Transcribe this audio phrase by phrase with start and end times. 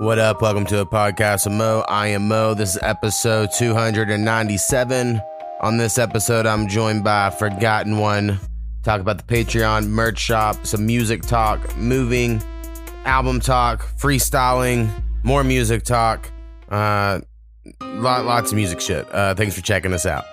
[0.00, 0.40] What up?
[0.40, 1.84] Welcome to a podcast of Mo.
[1.86, 2.54] I am Mo.
[2.54, 5.20] This is episode 297.
[5.60, 8.40] On this episode, I'm joined by Forgotten One.
[8.82, 12.42] Talk about the Patreon merch shop, some music talk, moving,
[13.04, 14.90] album talk, freestyling,
[15.22, 16.30] more music talk,
[16.70, 17.20] uh,
[17.82, 19.06] lot, lots of music shit.
[19.14, 20.24] Uh, thanks for checking us out.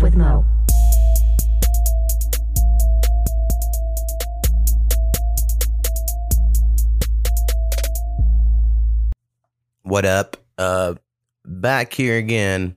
[0.00, 0.44] With Mo.
[9.82, 10.36] What up?
[10.58, 10.94] Uh,
[11.44, 12.76] back here again,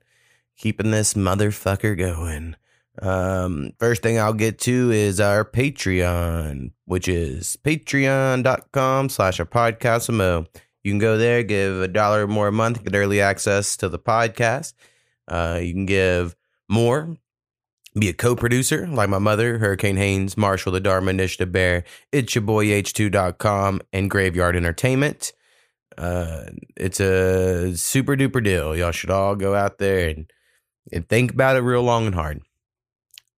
[0.58, 2.56] keeping this motherfucker going.
[3.02, 10.10] Um, first thing I'll get to is our Patreon, which is patreon.com slash a podcast
[10.10, 10.46] Mo.
[10.84, 14.00] You can go there, give a dollar more a month, get early access to the
[14.00, 14.74] podcast.
[15.28, 16.36] Uh, you can give
[16.72, 17.18] more,
[18.00, 22.42] be a co-producer like my mother, Hurricane Haynes, Marshall, the Dharma Initiative Bear, it's your
[22.44, 25.34] boy H2.com, and Graveyard Entertainment.
[25.98, 26.46] Uh,
[26.78, 28.76] it's a super duper deal.
[28.76, 30.32] Y'all should all go out there and,
[30.94, 32.42] and think about it real long and hard.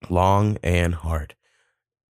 [0.10, 1.36] Long and hard.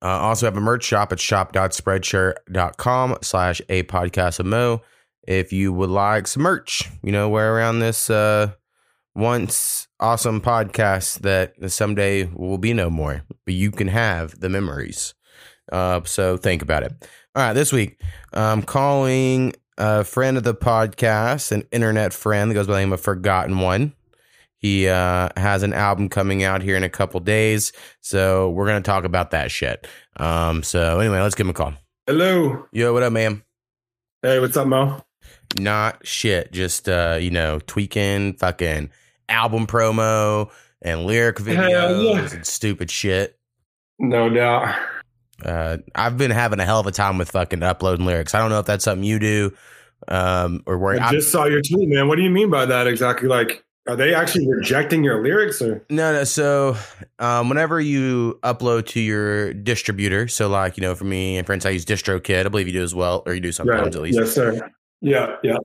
[0.03, 4.83] Uh, also have a merch shop at shop.spreadshirt.com slash a podcast of Mo.
[5.29, 8.51] If you would like some merch, you know, we're around this uh
[9.15, 15.15] once awesome podcast that someday will be no more, but you can have the memories.
[15.71, 16.93] Uh, so think about it.
[17.35, 18.01] All right, this week
[18.33, 22.93] I'm calling a friend of the podcast, an internet friend that goes by the name
[22.93, 23.95] of Forgotten One.
[24.57, 28.81] He uh, has an album coming out here in a couple days, so we're gonna
[28.81, 29.87] talk about that shit.
[30.17, 31.75] Um, so anyway, let's give him a call.
[32.07, 32.67] Hello.
[32.73, 33.43] Yo, what up, man?
[34.23, 35.05] Hey, what's up, Mo?
[35.59, 38.91] Not shit, just uh, you know, tweaking, fucking
[39.29, 42.35] album promo and lyric videos yeah.
[42.35, 43.39] and stupid shit.
[43.99, 44.75] No doubt.
[45.45, 48.35] Uh, I've been having a hell of a time with fucking uploading lyrics.
[48.35, 49.53] I don't know if that's something you do,
[50.09, 52.09] um, or where I I, just saw your tweet, man.
[52.09, 53.29] What do you mean by that exactly?
[53.29, 55.85] Like, are they actually rejecting your lyrics or?
[55.91, 56.25] no, no.
[56.25, 56.77] So,
[57.19, 61.67] um, whenever you upload to your distributor, so like you know, for me and friends,
[61.67, 62.47] I use DistroKid.
[62.47, 64.19] I believe you do as well, or you do sometimes at least.
[64.19, 64.71] Yes, sir.
[65.01, 65.57] Yeah, yeah.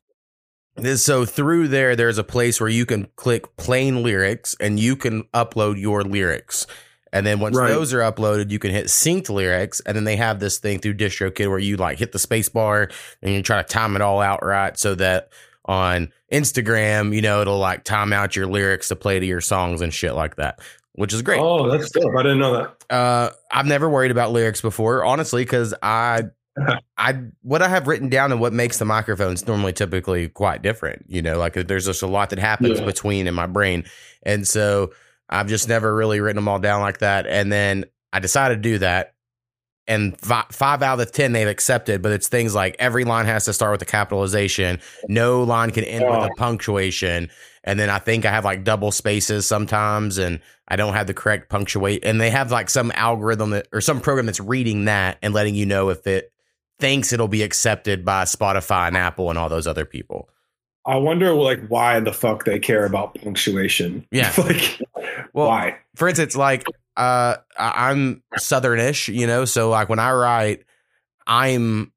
[0.78, 4.96] This- So through there, there's a place where you can click plain lyrics and you
[4.96, 6.68] can upload your lyrics.
[7.14, 7.70] And then once Right.
[7.70, 9.80] those are uploaded, you can hit synced lyrics.
[9.86, 12.90] And then they have this thing through DistroKid where you like hit the space bar
[13.24, 15.30] and you try to time it all out right so that
[15.66, 19.82] on Instagram, you know, it'll like time out your lyrics to play to your songs
[19.82, 20.60] and shit like that,
[20.94, 21.40] which is great.
[21.42, 22.14] Oh, that's dope.
[22.18, 22.94] I didn't know that.
[22.94, 26.24] Uh, I've never worried about lyrics before, honestly, because I,
[26.98, 31.06] I what I have written down and what makes the microphones normally typically quite different.
[31.08, 32.86] You know, like there's just a lot that happens Yeah.
[32.86, 33.84] between in my brain,
[34.24, 34.92] and so
[35.30, 37.28] I've just never really written them all down like that.
[37.28, 39.14] And then I decided to do that,
[39.88, 43.26] and fi- five out of the ten they've accepted, but it's things like every line
[43.26, 47.30] has to start with a capitalization, no line can end with a punctuation,
[47.64, 51.14] and then I think I have like double spaces sometimes, and I don't have the
[51.14, 55.18] correct punctuate, and they have like some algorithm that or some program that's reading that
[55.22, 56.32] and letting you know if it
[56.80, 60.30] thinks it'll be accepted by Spotify and Apple and all those other people.
[60.86, 64.06] I wonder, like, why the fuck they care about punctuation?
[64.12, 64.32] Yeah.
[64.38, 64.80] like,
[65.34, 65.78] Well, why?
[65.96, 66.66] for instance, like
[66.96, 70.64] uh, I'm southernish, you know, so like when I write,
[71.26, 71.92] I'm.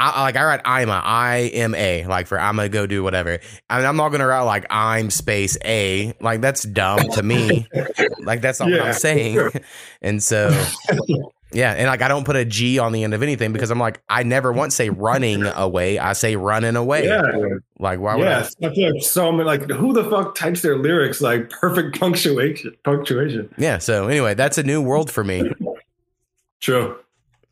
[0.00, 3.02] I, like I write I'm a I am a like for I'm gonna go do
[3.02, 3.40] whatever.
[3.68, 7.66] I mean I'm not gonna write like I'm space a like that's dumb to me.
[8.20, 9.50] like that's not what I'm saying.
[10.00, 10.50] And so
[11.52, 13.78] yeah, and like I don't put a G on the end of anything because I'm
[13.78, 15.98] like I never once say running away.
[15.98, 17.06] I say running away.
[17.06, 17.22] Yeah,
[17.78, 18.54] Like why would yes.
[18.62, 19.44] I feel like so many.
[19.44, 22.76] Like, who the fuck types their lyrics like perfect punctuation?
[22.84, 23.52] Punctuation.
[23.56, 23.78] Yeah.
[23.78, 25.50] So anyway, that's a new world for me.
[26.60, 26.96] True.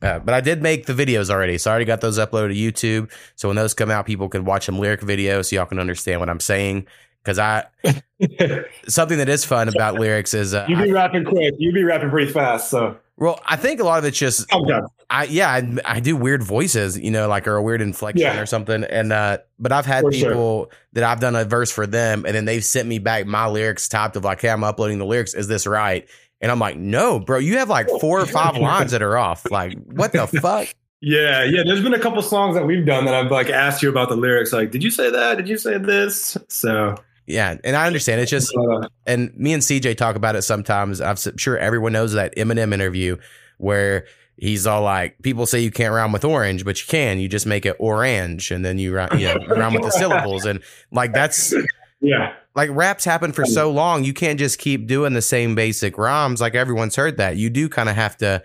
[0.02, 2.54] Uh, but I did make the videos already, so I already got those uploaded to
[2.54, 3.10] YouTube.
[3.34, 6.20] So when those come out, people can watch them lyric videos, so y'all can understand
[6.20, 6.86] what I'm saying.
[7.24, 7.64] Because I
[8.88, 11.54] something that is fun about lyrics is, uh, be I, rapping quick.
[11.58, 12.70] You be rapping pretty fast.
[12.70, 14.88] So, well, I think a lot of it's just sometimes.
[15.08, 18.40] I yeah, I, I do weird voices, you know, like or a weird inflection Yeah.
[18.40, 18.82] or something.
[18.84, 20.28] And uh but I've had For sure.
[20.30, 23.46] people that I've done a verse for them and then they've sent me back my
[23.46, 25.32] lyrics typed of like, hey, I'm uploading the lyrics.
[25.34, 26.08] Is this right?
[26.40, 29.50] And I'm like, no, bro, you have like four or five lines that are off.
[29.50, 30.68] Like, what the fuck?
[31.00, 31.62] Yeah, yeah.
[31.64, 34.16] There's been a couple songs that we've done that I've like asked you about the
[34.16, 34.52] lyrics.
[34.52, 35.36] Like, did you say that?
[35.36, 36.36] Did you say this?
[36.48, 36.96] So,
[37.26, 38.20] Yeah, and I understand.
[38.20, 41.00] It's just uh, and me and CJ talk about it sometimes.
[41.00, 43.16] I'm sure everyone knows that Eminem interview
[43.58, 44.06] where
[44.36, 47.18] he's all like, people say you can't rhyme with orange, but you can.
[47.18, 50.44] You just make it orange, and then you rhyme, you know, rhyme with the syllables,
[50.44, 50.62] and
[50.92, 51.52] like that's
[52.00, 52.34] Yeah.
[52.54, 56.40] like raps happen for so long you can't just keep doing the same basic rhymes
[56.42, 58.42] like everyone's heard that you do kind of have to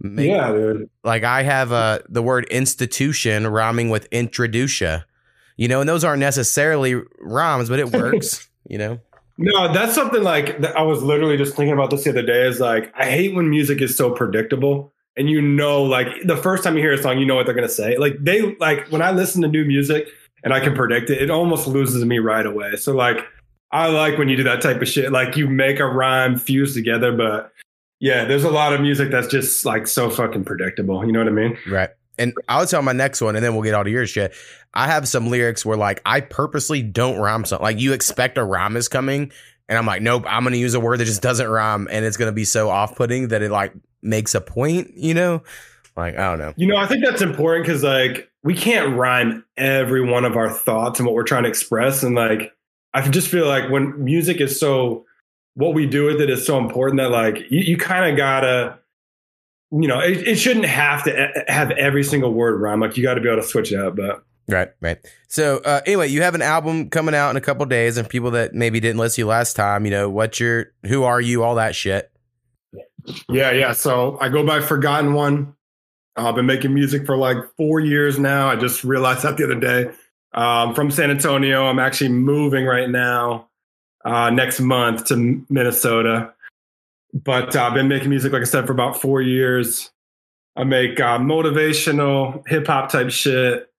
[0.00, 0.88] make yeah, dude.
[1.04, 5.04] like i have uh the word institution rhyming with introducia
[5.56, 8.98] you know and those aren't necessarily rhymes but it works you know
[9.36, 12.46] No, that's something like that I was literally just thinking about this the other day.
[12.46, 16.62] Is like I hate when music is so predictable, and you know, like the first
[16.62, 17.96] time you hear a song, you know what they're gonna say.
[17.96, 20.06] Like they like when I listen to new music
[20.44, 22.76] and I can predict it, it almost loses me right away.
[22.76, 23.26] So like
[23.72, 25.10] I like when you do that type of shit.
[25.10, 27.50] Like you make a rhyme fuse together, but
[27.98, 31.04] yeah, there's a lot of music that's just like so fucking predictable.
[31.04, 31.58] You know what I mean?
[31.68, 31.90] Right.
[32.18, 34.34] And I'll tell my next one, and then we'll get all to your shit.
[34.72, 37.62] I have some lyrics where, like, I purposely don't rhyme something.
[37.62, 39.32] Like, you expect a rhyme is coming,
[39.68, 42.16] and I'm like, nope, I'm to use a word that just doesn't rhyme, and it's
[42.16, 43.72] to be so off putting that it, like,
[44.02, 45.42] makes a point, you know?
[45.96, 46.54] Like, I don't know.
[46.56, 50.50] You know, I think that's important because like we can't rhyme every one of our
[50.50, 52.02] thoughts and what we're trying to express.
[52.02, 52.52] And like
[52.92, 55.06] I just feel like when music is so
[55.54, 58.78] what we do with it is so important that like you, you kind of gotta,
[59.80, 62.80] you know, it, it shouldn't have to e- have every single word rhyme.
[62.80, 63.96] Like you got to be able to switch it up.
[63.96, 64.98] But Right, right.
[65.28, 68.32] So, uh, anyway, you have an album coming out in a couple days, and people
[68.32, 71.42] that maybe didn't listen to you last time, you know, what's your, who are you,
[71.42, 72.10] all that shit.
[73.28, 73.72] yeah, yeah.
[73.72, 75.54] So I go by Forgotten One.
[76.16, 78.48] Uh, I've been making music for like four years now.
[78.48, 79.90] I just realized that the other day.
[80.34, 83.48] Um, from San Antonio, I'm actually moving right now
[84.04, 86.33] uh, next month to Minnesota.
[87.14, 89.90] But uh, I've been making music, like I said, for about four years.
[90.56, 93.70] I make uh, motivational hip hop type shit.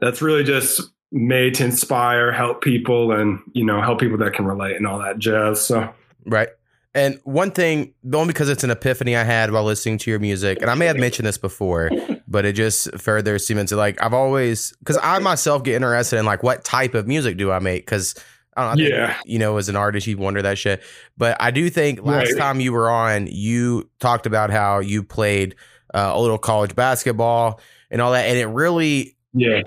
[0.00, 0.80] That's really just
[1.10, 4.98] made to inspire, help people, and you know, help people that can relate and all
[5.00, 5.64] that jazz.
[5.64, 5.92] So
[6.24, 6.48] Right.
[6.96, 10.58] And one thing, only because it's an epiphany I had while listening to your music,
[10.60, 11.90] and I may have mentioned this before,
[12.28, 13.76] but it just further cements it.
[13.76, 17.50] Like I've always, because I myself get interested in like what type of music do
[17.50, 17.84] I make?
[17.84, 18.14] Because
[18.56, 19.16] I don't know, I think, Yeah.
[19.24, 20.82] you know, as an artist, you wonder that shit.
[21.16, 22.38] But I do think last Right.
[22.38, 25.54] time you were on, you talked about how you played
[25.92, 27.60] uh, a little college basketball
[27.90, 29.62] and all that, and it really yeah,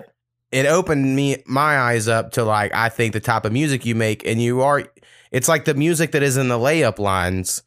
[0.51, 3.95] it opened me my eyes up to like I think the type of music you
[3.95, 4.83] make, and you are
[5.31, 7.61] it's like the music that is in the layup lines.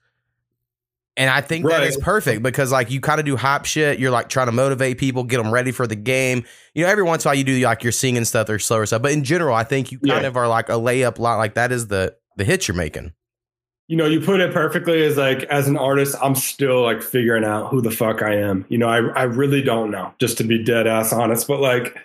[1.17, 1.87] And I think that Right.
[1.89, 3.99] is perfect because like you kind of do hype shit.
[3.99, 6.45] You're like trying to motivate people, get them ready for the game.
[6.75, 8.87] You know, every once in a while you do like your singing stuff or slower
[8.87, 10.29] stuff, but in general, I think you kind Yeah.
[10.29, 11.39] of are like a layup line.
[11.39, 13.13] Like that is the the hit you're making.
[13.89, 17.43] you know, you put it perfectly as like as an artist, I'm still like figuring
[17.45, 18.65] out who the fuck I am.
[18.69, 21.49] You know, I I really don't know, just to be dead ass honest.
[21.49, 21.97] But like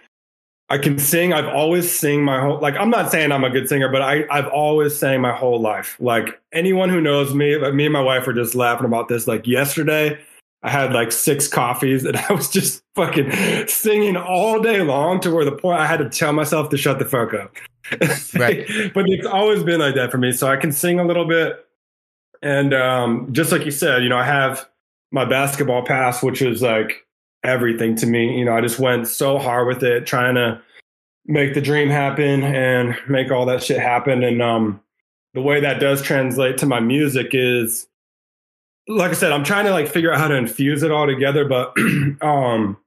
[0.69, 1.31] I can sing.
[1.31, 4.25] I've always sing my whole like I'm not saying I'm a good singer, but I,
[4.31, 5.95] I've always sang my whole life.
[5.99, 9.27] Like anyone who knows me, like me and my wife were just laughing about this.
[9.27, 10.19] Like yesterday,
[10.63, 13.31] I had like six coffees and I was just fucking
[13.67, 16.99] singing all day long to where the point I had to tell myself to shut
[16.99, 17.55] the fuck up.
[18.33, 18.65] Right.
[18.95, 20.31] but it's always been like that for me.
[20.31, 21.63] So I can sing a little bit.
[22.41, 24.67] And um, just like you said, you know, I have
[25.11, 27.04] my basketball pass, which is like
[27.45, 28.37] everything to me.
[28.37, 30.61] You know, I just went so hard with it, trying to
[31.25, 34.23] make the dream happen and make all that shit happen.
[34.23, 34.81] And um,
[35.33, 37.87] the way that does translate to my music is,
[38.87, 41.45] like I said, I'm trying to like figure out how to infuse it all together.
[41.45, 41.73] But
[42.21, 42.77] um,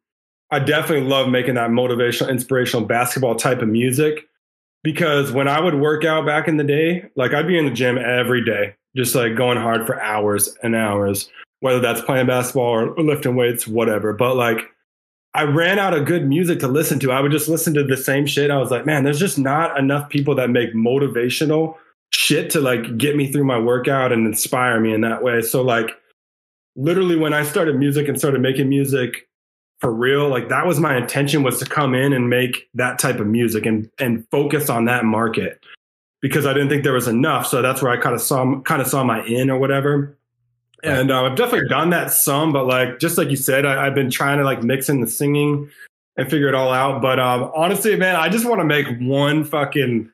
[0.50, 4.28] I definitely love making that motivational, inspirational basketball type of music
[4.82, 7.70] because when I would work out back in the day, like I'd be in the
[7.70, 11.28] gym every day, just like going hard for hours and hours,
[11.60, 14.12] whether that's playing basketball or lifting weights, whatever.
[14.12, 14.60] But like
[15.34, 17.12] I ran out of good music to listen to.
[17.12, 18.50] I would just listen to the same shit.
[18.50, 21.76] I was like, man, there's just not enough people that make motivational
[22.12, 25.42] shit to like get me through my workout and inspire me in that way.
[25.42, 25.90] So like
[26.74, 29.28] literally when I started music and started making music
[29.80, 33.20] for real, like that was my intention was to come in and make that type
[33.20, 35.60] of music and and focus on that market
[36.20, 37.46] because I didn't think there was enough.
[37.46, 40.16] So that's where I kind of saw kind of saw my in or whatever.
[40.84, 43.94] And uh, I've definitely done that some, but like just like you said, I, I've
[43.94, 45.70] been trying to like mix in the singing
[46.16, 47.02] and figure it all out.
[47.02, 50.10] But um, honestly, man, I just want to make one fucking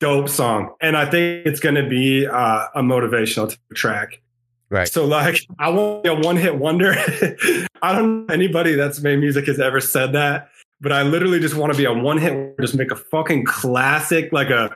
[0.00, 4.20] dope song, and I think it's going to be uh, a motivational track.
[4.70, 4.88] Right.
[4.88, 6.94] So like, I want to be a one hit wonder.
[7.82, 10.48] I don't know anybody that's made music has ever said that,
[10.80, 14.32] but I literally just want to be a one hit, just make a fucking classic,
[14.32, 14.74] like a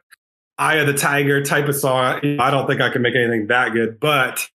[0.58, 2.20] Eye of the Tiger type of song.
[2.40, 4.48] I don't think I can make anything that good, but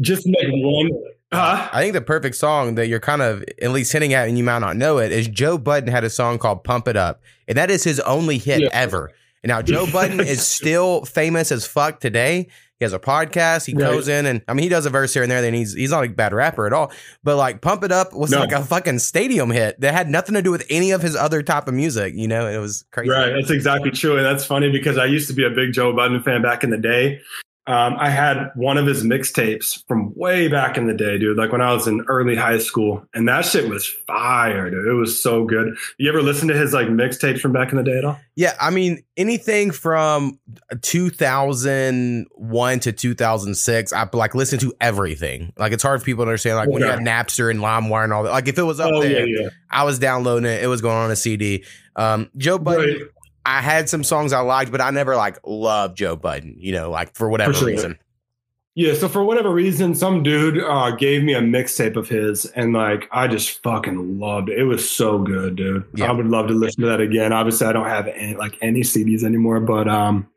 [0.00, 0.90] just make one.
[1.32, 1.68] Huh?
[1.72, 4.42] I think the perfect song that you're kind of at least hinting at, and you
[4.44, 7.56] might not know it, is Joe Budden had a song called "Pump It Up," and
[7.58, 8.68] that is his only hit Yeah.
[8.72, 9.10] ever.
[9.42, 12.48] And now Joe Budden is still famous as fuck today.
[12.80, 13.66] He has a podcast.
[13.66, 13.80] He Right.
[13.92, 15.42] goes in and I mean he does a verse here and there.
[15.42, 16.90] Then he's he's not a bad rapper at all.
[17.22, 18.40] But like Pump It Up was No.
[18.40, 21.42] like a fucking stadium hit that had nothing to do with any of his other
[21.42, 22.14] type of music.
[22.16, 23.10] You know, it was crazy.
[23.10, 25.92] Right, that's exactly true, and that's funny because I used to be a big Joe
[25.94, 27.20] Budden fan back in the day.
[27.70, 31.36] Um, I had one of his mixtapes from way back in the day, dude.
[31.36, 34.88] Like when I was in early high school, and that shit was fire, dude.
[34.88, 35.76] It was so good.
[35.96, 38.18] You ever listen to his like mixtapes from back in the day at all?
[38.34, 40.40] Yeah, I mean anything from
[40.82, 45.52] 2001 to 2006, I like listen to everything.
[45.56, 46.56] Like it's hard for people to understand.
[46.56, 46.96] Like when you Okay.
[47.04, 48.30] had Napster and LimeWire and all that.
[48.30, 49.48] Like if it was up oh there, yeah, yeah.
[49.70, 50.62] I was downloading it.
[50.62, 51.64] It was going on a CD.
[51.96, 52.84] Um, Joe Budden.
[52.84, 53.02] Right.
[53.58, 56.56] I had some songs I liked, but I never like loved Joe Budden.
[56.58, 57.68] You know, like for whatever For sure.
[57.68, 57.98] reason.
[58.76, 62.72] Yeah, so for whatever reason, some dude uh, gave me a mixtape of his, and
[62.72, 64.58] like I just fucking loved it.
[64.60, 65.84] It was so good, dude.
[65.94, 66.08] Yeah.
[66.08, 67.32] I would love to listen to that again.
[67.32, 70.28] Obviously, I don't have any, like any CDs anymore, but um,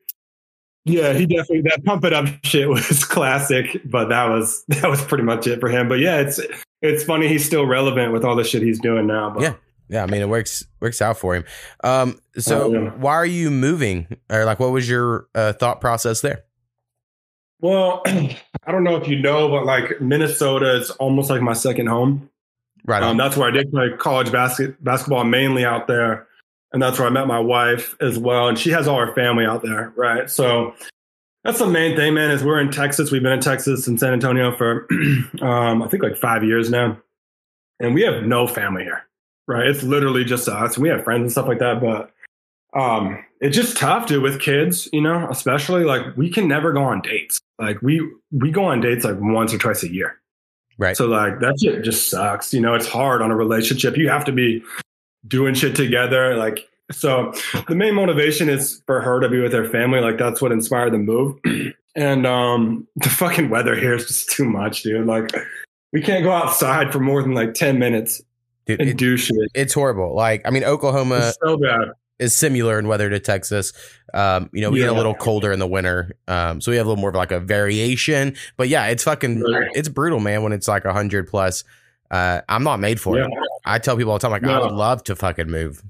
[0.84, 3.80] yeah, he definitely that pump it up shit was classic.
[3.86, 5.88] But that was that was pretty much it for him.
[5.88, 6.42] But yeah, it's
[6.82, 9.30] it's funny he's still relevant with all the shit he's doing now.
[9.30, 9.54] But Yeah.
[9.90, 11.46] Yeah, I mean it works works out for him.
[11.84, 16.44] Um, so why are you moving, or like what was your uh, thought process there?
[17.60, 21.88] Well, I don't know if you know, but like Minnesota is almost like my second
[21.88, 22.30] home.
[22.86, 23.02] Right.
[23.02, 26.28] Um, that's where I did play college basket basketball mainly out there,
[26.74, 28.50] and that's where I met my wife as well.
[28.50, 30.30] And she has all her family out there, right?
[30.30, 30.76] So
[31.44, 32.32] that's the main thing, man.
[32.32, 33.12] Is we're in Texas.
[33.12, 34.88] We've been in Texas and San Antonio for
[35.42, 37.02] um, I think like five years now,
[37.80, 39.06] and we have no family here,
[39.48, 39.68] right?
[39.68, 40.78] It's literally just us.
[40.78, 42.12] We have friends and stuff like that, but
[42.80, 44.90] um, it's just tough, dude, with kids.
[44.92, 47.40] You know, especially like we can never go on dates.
[47.60, 50.20] Like we we go on dates like once or twice a year.
[50.78, 50.98] right.
[50.98, 52.54] So like that shit just sucks.
[52.54, 53.98] You know, it's hard on a relationship.
[53.98, 54.64] You have to be
[55.28, 56.36] doing shit together.
[56.36, 57.34] Like so
[57.68, 60.00] the main motivation is for her to be with her family.
[60.00, 61.40] Like that's what inspired the move.
[61.96, 65.06] and um the fucking weather here is just too much, dude.
[65.06, 65.32] Like
[65.92, 68.22] we can't go outside for more than like 10 minutes
[68.66, 69.36] Dude, and it- do shit.
[69.54, 70.16] it's horrible.
[70.16, 71.90] Like I mean, Oklahoma It's so bad.
[72.20, 73.74] is similar in weather to Texas.
[74.14, 76.86] Um, you know, we get a little colder in the winter, um, so we have
[76.86, 78.36] a little more of like a variation.
[78.58, 79.70] But yeah, it's fucking Right.
[79.76, 80.44] it's brutal, man.
[80.44, 81.64] When it's like hundred plus,
[82.12, 83.26] uh, I'm not made for Yeah.
[83.26, 83.32] it.
[83.66, 85.82] I tell people all the time, like I would love to fucking move.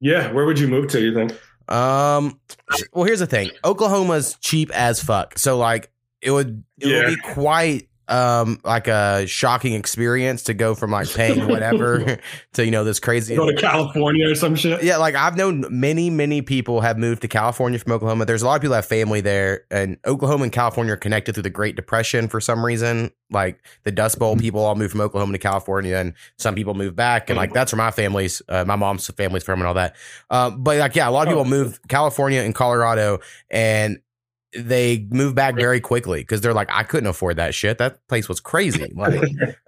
[0.00, 0.30] Yeah.
[0.32, 1.32] Where would you move to, you think?
[1.68, 2.38] Um,
[2.92, 5.38] well, here's the thing: Oklahoma's cheap as fuck.
[5.38, 5.90] So like,
[6.22, 6.98] it would it Yeah.
[7.08, 12.18] would be quite um like a shocking experience to go from like paying whatever
[12.52, 14.82] to you know this crazy Go to California or some shit?
[14.82, 18.24] yeah, like I've known many, many people have moved to California from Oklahoma.
[18.24, 21.34] There's a lot of people that have family there, and Oklahoma and California are connected
[21.34, 23.10] through the Great Depression for some reason.
[23.30, 26.96] Like the Dust Bowl, people all moved from Oklahoma to California, and some people moved
[26.96, 29.96] back, and like that's where my family's, uh, my mom's family's from, and all that.
[30.30, 33.18] Uh, but like, yeah, a lot of people moved California and Colorado,
[33.50, 33.98] and
[34.58, 37.78] they move back very quickly because they're like, I couldn't afford that shit.
[37.78, 38.92] That place was crazy.
[38.96, 39.20] Like,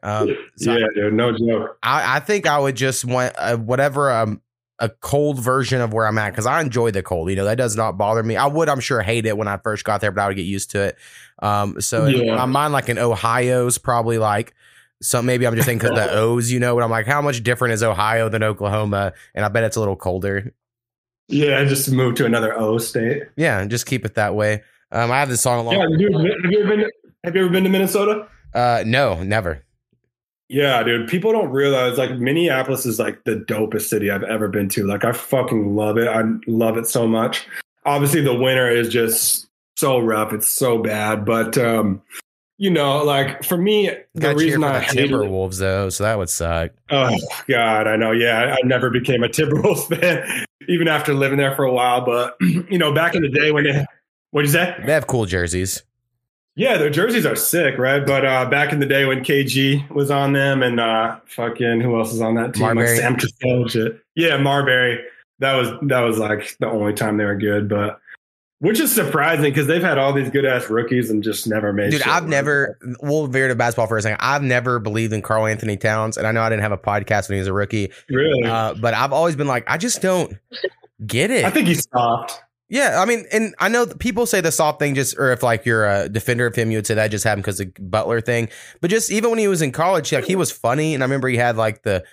[0.03, 1.13] um, so yeah, dude.
[1.15, 1.79] No joke.
[1.83, 4.41] I, I think I would just want uh, whatever um
[4.81, 7.31] a cold version of where I'm at because I enjoy the cold.
[7.31, 8.37] You know that does not bother me.
[8.37, 10.43] I would, I'm sure, hate it when I first got there, but I would get
[10.47, 10.97] used to it.
[11.41, 12.37] Um, so Yeah.
[12.37, 14.55] my mind, like in Ohio's probably like.
[15.01, 17.75] So maybe I'm just thinking the O's, you know, but I'm like, how much different
[17.75, 19.13] is Ohio than Oklahoma?
[19.35, 20.53] And I bet it's a little colder.
[21.29, 23.25] Yeah, just move to another O state.
[23.37, 24.63] Yeah, and just keep it that way.
[24.91, 25.75] Um, I have this song along.
[25.75, 26.91] Yeah, dude, have you ever been?
[27.25, 28.27] Have you ever been to Minnesota?
[28.55, 29.65] Uh, no, never.
[30.49, 31.09] Yeah, dude.
[31.09, 34.87] People don't realize like Minneapolis is like the dopest city I've ever been to.
[34.87, 36.09] Like I fucking love it.
[36.09, 37.47] I love it so much.
[37.85, 40.33] Obviously, the winter is just so rough.
[40.33, 41.27] It's so bad.
[41.27, 42.01] But um,
[42.57, 46.17] you know, like for me, the reason I the hate it, Timberwolves though, so that
[46.17, 46.71] would suck.
[46.91, 47.15] oh
[47.47, 48.13] god, I know.
[48.13, 52.07] Yeah, I, I never became a Timberwolves fan, even after living there for a while.
[52.07, 53.85] But you know, back in the day when they,
[54.31, 54.75] what'd you say?
[54.85, 55.83] They have cool jerseys.
[56.57, 58.05] Yeah, their jerseys are sick, right?
[58.05, 61.97] But uh, back in the day when KG was on them, and uh, fucking who
[61.97, 62.65] else is on that team?
[62.65, 62.97] Like Marbury.
[62.97, 64.01] Sam Cassell shit.
[64.17, 65.05] Yeah, Marbury.
[65.39, 68.01] That was that was like the only time they were good, but
[68.61, 71.93] which is surprising because they've had all these good ass rookies and just never made.
[71.93, 72.77] Dude, I've never.
[73.01, 74.19] We'll veer to basketball for a second.
[74.21, 77.37] I've never believed in Karl-Anthony Towns, and I know I didn't have a podcast when
[77.37, 78.43] he was a rookie, really.
[78.43, 80.37] uh, but I've always been like, I just don't
[81.07, 81.45] get it.
[81.45, 82.43] I think he's soft.
[82.69, 85.65] Yeah, I mean, and I know people say the soft thing just, or if like
[85.65, 88.49] you're a defender of him, you would say that just happened because the Butler thing.
[88.81, 91.29] But just even when he was in college, like he was funny, and I remember
[91.29, 92.05] he had like the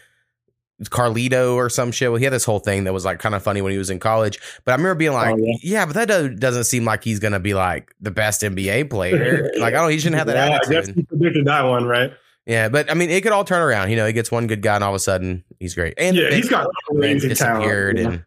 [0.84, 2.10] Carlito or some shit.
[2.10, 3.90] Well, he had this whole thing that was like kind of funny when he was
[3.90, 4.40] in college.
[4.66, 5.56] But I remember being oh, like, Oh, yeah.
[5.62, 5.86] yeah.
[5.86, 9.52] but that do- doesn't seem like he's gonna be like the best NBA player.
[9.58, 9.92] like, I don't.
[9.92, 12.12] He shouldn't have that yeah, I guess he predicted that one, right?
[12.46, 13.90] Yeah, but I mean, it could all turn around.
[13.90, 15.96] You know, he gets one good guy, and all of a sudden, he's great.
[15.98, 16.68] And yeah, he's got
[17.02, 18.00] disappeared talent.
[18.00, 18.26] and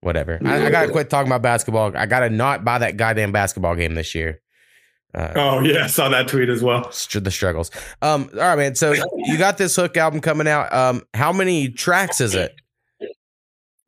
[0.00, 0.40] whatever.
[0.44, 1.96] I, I gotta quit talking about basketball.
[1.96, 4.40] I gotta not buy that goddamn basketball game this year.
[5.14, 6.90] Uh, Oh yeah, I saw that tweet as well.
[6.92, 7.70] str- the struggles.
[8.00, 8.74] Um, all right, man.
[8.74, 10.72] So you got this Hook album coming out.
[10.72, 12.54] Um, how many tracks is it?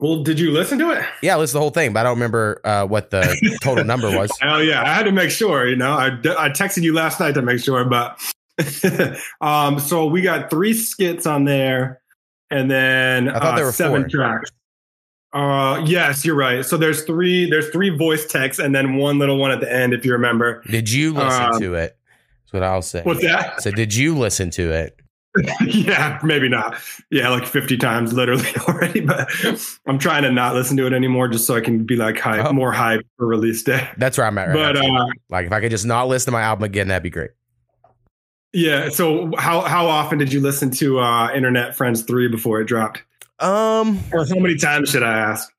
[0.01, 1.05] Well, did you listen to it?
[1.23, 4.11] Yeah, listen to the whole thing, but I don't remember uh, what the total number
[4.11, 4.37] was.
[4.41, 5.69] Hell yeah, I had to make sure.
[5.69, 8.21] You know, I, I texted you last night to make sure, but
[9.41, 12.01] um, so we got three skits on there,
[12.51, 14.09] and then I thought uh, there were seven four.
[14.09, 14.51] tracks.
[15.33, 16.65] Uh, yes, you're right.
[16.65, 17.49] So there's three.
[17.49, 20.63] There's three voice texts, and then one little one at the end, if you remember.
[20.71, 21.97] Did you listen Um, to it?
[22.45, 23.03] That's what I'll say.
[23.03, 23.63] What's that?
[23.63, 24.99] So did you listen to it?
[25.67, 26.77] yeah, maybe not.
[27.11, 29.31] Yeah, like 50 times literally already, but
[29.87, 32.45] I'm trying to not listen to it anymore just so I can be like hype,
[32.45, 32.53] Oh.
[32.53, 33.89] more hype for release day.
[33.97, 35.05] That's where I'm at right But now.
[35.05, 37.31] uh, like if I could just not listen to my album again, that'd be great.
[38.53, 42.67] yeah, so how how often did you listen to uh, Internet Friends 3 before it
[42.67, 43.03] dropped?
[43.43, 45.53] Um, Or how many times should I ask?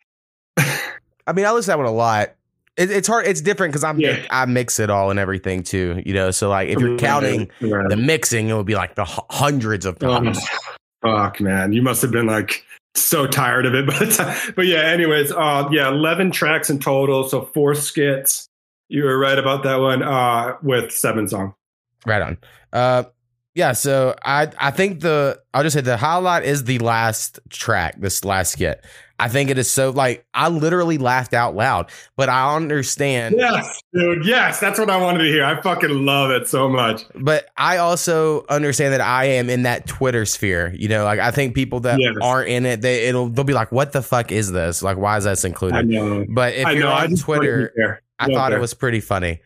[0.58, 2.30] I mean, I listen to that one a lot.
[2.76, 3.28] It, it's hard.
[3.28, 4.26] It's different because I'm Yeah.
[4.32, 6.02] I mix it all and everything too.
[6.06, 7.88] You know, so like if you're counting Right.
[7.90, 10.44] the mixing, it would be like the hu- hundreds of Oh, times.
[11.04, 11.72] fuck, man.
[11.74, 14.54] You must have been like so tired of it by the time.
[14.56, 18.48] But yeah, anyways, uh yeah, 11 tracks in total, so four skits.
[18.90, 21.54] You were right about that one uh with seven songs.
[22.06, 22.38] Right on.
[22.74, 23.04] Uh,
[23.56, 23.74] yeah.
[23.74, 28.24] So I I think the I'll just say the highlight is the last track, this
[28.26, 28.84] last skit.
[29.20, 33.36] I think it is so like I literally laughed out loud, but I understand.
[33.38, 34.26] Yes, dude.
[34.26, 35.46] Yes, that's what I wanted to hear.
[35.46, 37.04] I fucking love it so much.
[37.16, 40.74] But I also understand that I am in that Twitter sphere.
[40.78, 42.16] You know, like I think people that Yes.
[42.22, 44.82] aren't in it, they it'll they'll be like, "What the fuck is this?
[44.82, 46.26] Like, why is this I included?" know.
[46.28, 46.92] But if I you're know.
[46.92, 48.02] On Twitter.
[48.20, 49.42] I Love thought it was pretty funny.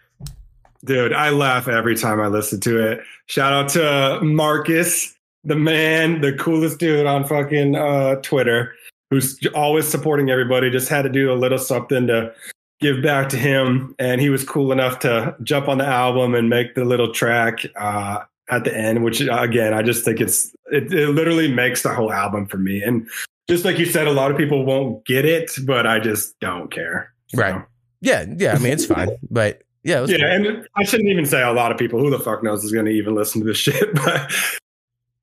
[0.86, 3.02] Dude, I laugh every time I listen to it.
[3.26, 8.74] Shout out to Marcus, the man, the coolest dude on fucking uh, Twitter,
[9.10, 10.70] who's always supporting everybody.
[10.70, 12.34] Just had to do a little something to
[12.80, 13.96] give back to him.
[14.00, 17.66] And he was cool enough to jump on the album and make the little track
[17.76, 18.20] uh,
[18.50, 22.12] at the end, which again, I just think it's, it, it literally makes the whole
[22.12, 22.82] album for me.
[22.82, 23.08] And
[23.50, 26.72] just like you said, a lot of people won't get it, but I just don't
[26.72, 27.12] care.
[27.34, 27.64] Right.
[28.02, 28.54] Yeah, yeah.
[28.54, 30.48] I mean, it's fine, but yeah, yeah, cool.
[30.48, 32.00] and I shouldn't even say a lot of people.
[32.00, 33.94] Who the fuck knows is going to even listen to this shit?
[33.96, 34.32] But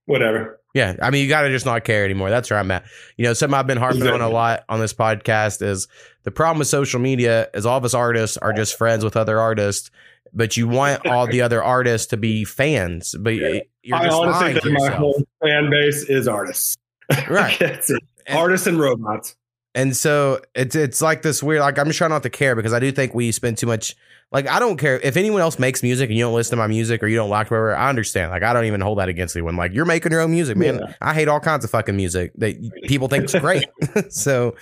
[0.07, 0.61] whatever.
[0.75, 2.31] Yeah, I mean, you got to just not care anymore.
[2.31, 2.85] That's where I'm at.
[3.17, 5.87] You know, something I've been harping on a lot on this podcast is
[6.25, 9.39] the problem with social media is all of us artists are just friends with other
[9.39, 9.93] artists,
[10.33, 14.65] but you want all the other artists to be fans, but you're I honestly think
[14.65, 16.77] to my whole fan base is artists.
[17.29, 17.57] Right.
[17.59, 18.03] That's it.
[18.27, 19.37] And- artists and robots.
[19.75, 21.61] And so it's it's like this weird.
[21.61, 23.97] Like I'm just trying not to care because I do think we spend too much.
[24.31, 26.67] Like I don't care if anyone else makes music and you don't listen to my
[26.67, 27.75] music or you don't like whatever.
[27.75, 28.31] I understand.
[28.31, 29.57] Like I don't even hold that against anyone.
[29.57, 30.79] Like you're making your own music, man.
[30.79, 30.95] Yeah.
[31.01, 33.65] I hate all kinds of fucking music that people think is great.
[34.11, 34.55] so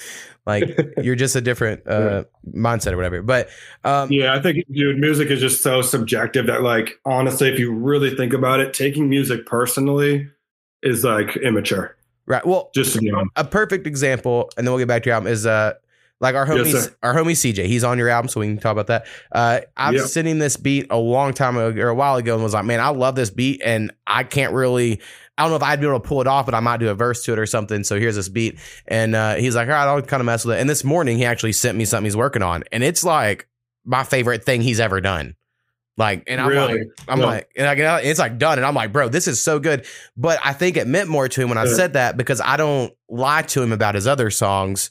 [0.46, 3.22] like you're just a different uh, mindset or whatever.
[3.22, 3.48] But
[3.84, 7.72] um, Yeah, I think, dude, music is just so subjective that, like, honestly, if you
[7.72, 10.28] really think about it, taking music personally
[10.82, 11.96] is like immature.
[12.26, 12.44] Right.
[12.46, 13.30] Well, Just to be honest.
[13.36, 15.74] a perfect example, and then we'll get back to your album, is uh
[16.20, 17.66] like our homie Yes, our homie CJ.
[17.66, 19.06] He's on your album, so we can talk about that.
[19.32, 20.10] Uh I was Yep.
[20.10, 22.80] sending this beat a long time ago or a while ago and was like, man,
[22.80, 25.00] I love this beat and I can't really
[25.36, 26.90] I don't know if I'd be able to pull it off, but I might do
[26.90, 27.82] a verse to it or something.
[27.84, 28.58] So here's this beat.
[28.86, 30.60] And uh, he's like, all right, I'll kind of mess with it.
[30.60, 32.64] And this morning he actually sent me something he's working on.
[32.70, 33.48] And it's like
[33.84, 35.34] my favorite thing he's ever done.
[35.96, 36.78] Like, and I'm Really?
[36.78, 37.26] like, I'm Yeah.
[37.26, 38.58] like, and I get it's like done.
[38.58, 39.86] And I'm like, bro, this is so good.
[40.16, 41.74] But I think it meant more to him when I Yeah.
[41.74, 44.90] said that because I don't lie to him about his other songs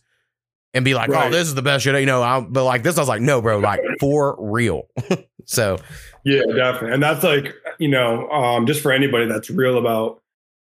[0.73, 1.99] and be like, oh, this is the best shit.
[1.99, 4.87] You know, I, but like this, I was like, no, bro, like for real.
[5.45, 5.77] so
[6.23, 6.91] Yeah, definitely.
[6.93, 10.21] And that's like, you know, um, just for anybody that's real about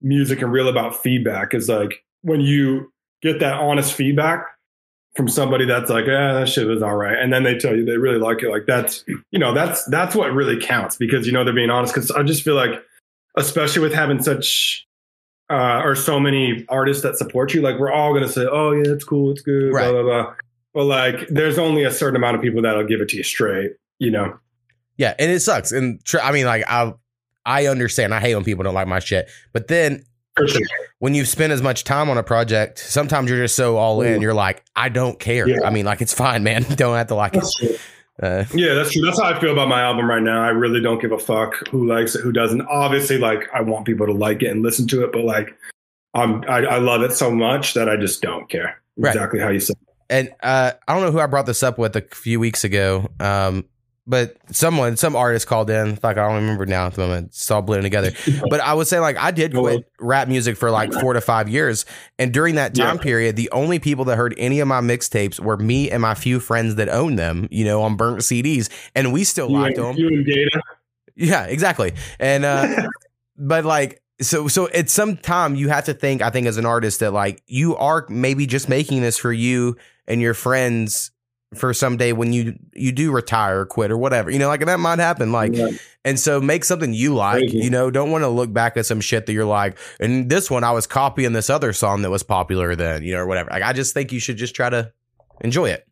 [0.02, 4.44] music and real about feedback is like when you get that honest feedback
[5.16, 7.18] from somebody that's like, yeah, that shit was all right.
[7.18, 8.50] And then they tell you they really like it.
[8.50, 11.94] Like that's, you know, that's, that's what really counts because, you know, they're being honest.
[11.94, 12.82] Cause I just feel like,
[13.36, 14.86] especially with having such,
[15.50, 18.72] uh, or so many artists that support you, like we're all going to say, oh
[18.72, 19.30] yeah, it's cool.
[19.30, 19.72] It's good.
[19.72, 19.90] Right.
[19.90, 20.34] Blah, blah, blah.
[20.74, 23.72] But like, there's only a certain amount of people that'll give it to you straight,
[23.98, 24.38] you know?
[24.96, 25.72] yeah, and it sucks.
[25.72, 26.94] And tr- I mean, like I,
[27.44, 28.14] I understand.
[28.14, 29.30] I hate when people don't like my shit.
[29.52, 30.04] But then
[30.46, 30.60] sure.
[30.98, 34.20] when you spend as much time on a project, sometimes you're just so all in.
[34.20, 35.48] You're like, I don't care.
[35.48, 35.58] Yeah.
[35.64, 36.62] I mean, like it's fine, man.
[36.76, 37.80] don't have to like it.
[38.22, 39.02] Uh, Yeah, that's true.
[39.02, 40.42] That's how I feel about my album right now.
[40.42, 42.62] I really don't give a fuck who likes it, who doesn't.
[42.62, 45.56] Obviously, like I want people to like it and listen to it, but like
[46.14, 48.80] I'm, I, I love it so much that I just don't care.
[48.96, 49.14] Right.
[49.14, 49.76] Exactly how you said.
[50.08, 53.08] and uh, I don't know who I brought this up with a few weeks ago.
[53.20, 53.66] Um,
[54.06, 55.98] but someone, some artist called in.
[56.02, 57.28] Like I don't remember now at the moment.
[57.28, 58.12] It's all blending together.
[58.50, 61.48] But I would say like I did quit rap music for like four to five
[61.48, 61.84] years,
[62.18, 63.02] and during that time Yeah.
[63.02, 66.38] period, the only people that heard any of my mixtapes were me and my few
[66.40, 67.48] friends that owned them.
[67.50, 69.96] You know, on burnt CDs, and we still You liked and, them.
[69.96, 70.62] you and Data.
[71.16, 71.94] Yeah, exactly.
[72.20, 72.86] And uh
[73.38, 76.64] but like so so at some time you have to think I think as an
[76.66, 81.10] artist that like you are maybe just making this for you and your friends
[81.56, 84.30] for someday when you you do retire or quit or whatever.
[84.30, 85.70] You know, like that might happen like Yeah.
[86.04, 87.38] and so make something you like.
[87.40, 87.58] Crazy.
[87.58, 90.50] You know, don't want to look back at some shit that you're like and this
[90.50, 93.50] one I was copying this other song that was popular then, you know, or whatever.
[93.50, 94.92] Like I just think you should just try to
[95.40, 95.86] enjoy it.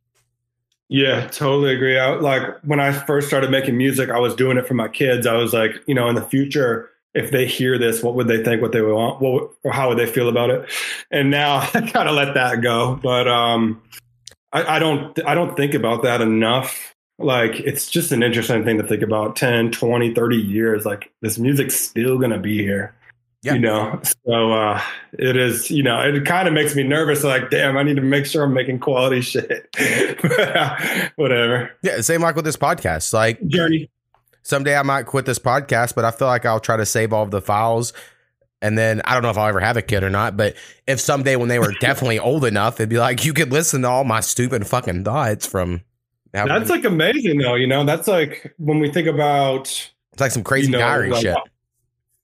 [0.89, 1.99] Yeah, totally agree.
[1.99, 5.27] I, like when I first started making music, I was doing it for my kids.
[5.27, 8.43] I was like, you know, in the future, if they hear this, what would they
[8.45, 8.61] think?
[8.61, 9.21] What they would want?
[9.21, 10.69] What or how would they feel about it?
[11.11, 13.01] And now I kind of let that go.
[13.03, 13.81] But um,
[14.55, 16.95] I, I don't, I don't think about that enough.
[17.19, 20.87] Like it's just an interesting thing to think about 10, 20, 30 years.
[20.87, 22.95] Like this music's still going to be here.
[23.43, 23.55] Yeah.
[23.55, 24.81] You know, so uh,
[25.13, 27.23] it is, you know, it kind of makes me nervous.
[27.23, 29.69] Like, damn, I need to make sure I'm making quality shit.
[31.17, 31.71] Whatever.
[31.83, 33.13] Yeah, same like with this podcast.
[33.13, 33.91] Like Journey.
[34.43, 37.23] someday I might quit this podcast, but I feel like I'll try to save all
[37.23, 37.93] of the files.
[38.65, 40.55] And then I don't know if I'll ever have a kid or not, but
[40.87, 43.89] if someday when they were definitely old enough, it'd be like you could listen to
[43.89, 45.83] all my stupid fucking thoughts from.
[46.33, 47.57] how- That's like amazing, though.
[47.57, 49.65] You know, that's like when we think about,
[50.13, 51.37] it's like some crazy you know, diary like- shit.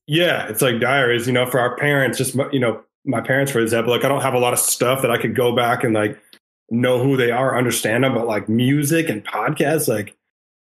[0.07, 1.27] yeah, it's like diaries.
[1.27, 4.23] You know, for our parents, just you know, my parents, for example, like I don't
[4.23, 6.19] have a lot of stuff that I could go back and like
[6.71, 8.15] know who they are, understand them.
[8.15, 10.17] But like music and podcasts, like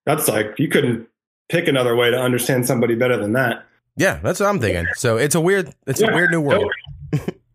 [0.06, 1.08] that's like you couldn't
[1.50, 3.66] pick another way to understand somebody better than that.
[3.98, 4.88] Yeah, that's what I'm thinking.
[4.96, 6.72] So it's a weird, it's a weird new world.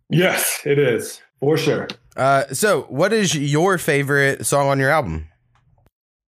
[0.09, 1.89] Yes, it is for sure.
[2.17, 5.29] Uh, so what is your favorite song on your album?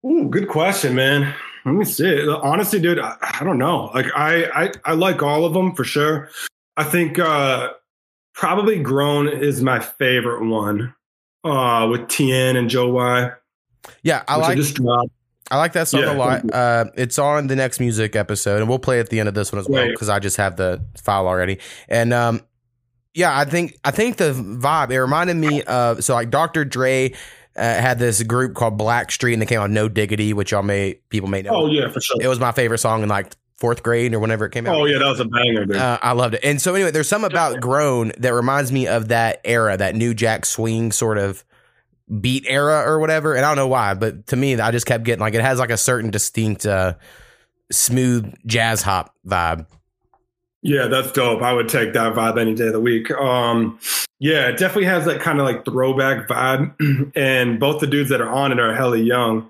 [0.05, 1.33] Ooh, good question, man.
[1.65, 2.27] Let me see.
[2.29, 3.91] Honestly, dude, I, I don't know.
[3.93, 6.29] Like, I, I I like all of them for sure.
[6.77, 7.69] I think uh
[8.33, 10.93] probably "Grown" is my favorite one.
[11.45, 13.31] Uh, with Tien and Joe Y.
[14.01, 15.11] Yeah, I like just dropped.
[15.51, 16.53] I like that song Yeah, a lot.
[16.53, 19.51] Uh, it's on the next music episode, and we'll play at the end of this
[19.51, 21.59] one as well because I just have the file already.
[21.89, 22.41] And um,
[23.13, 26.65] yeah, I think I think the vibe it reminded me of so like Dr.
[26.65, 27.11] Dre
[27.55, 30.95] uh, had this group called Blackstreet, and they came out No Diggity, which y'all may
[31.09, 31.51] people may know.
[31.51, 32.17] Oh yeah, for sure.
[32.21, 34.75] It was my favorite song in like fourth grade or whenever it came out.
[34.75, 35.75] Oh yeah, that was a banger, dude.
[35.75, 36.41] Uh, I loved it.
[36.43, 40.13] And so anyway, there's some about Grown that reminds me of that era, that New
[40.13, 41.43] Jack Swing sort of
[42.19, 43.35] beat era or whatever.
[43.35, 45.59] And I don't know why, but to me, I just kept getting like it has
[45.59, 46.95] like a certain distinct uh,
[47.71, 49.65] smooth jazz hop vibe.
[50.61, 51.41] Yeah, that's dope.
[51.41, 53.11] I would take that vibe any day of the week.
[53.11, 53.77] Um,
[54.19, 57.11] yeah, it definitely has that kind of like throwback vibe.
[57.15, 59.49] and both the dudes that are on it are hella young.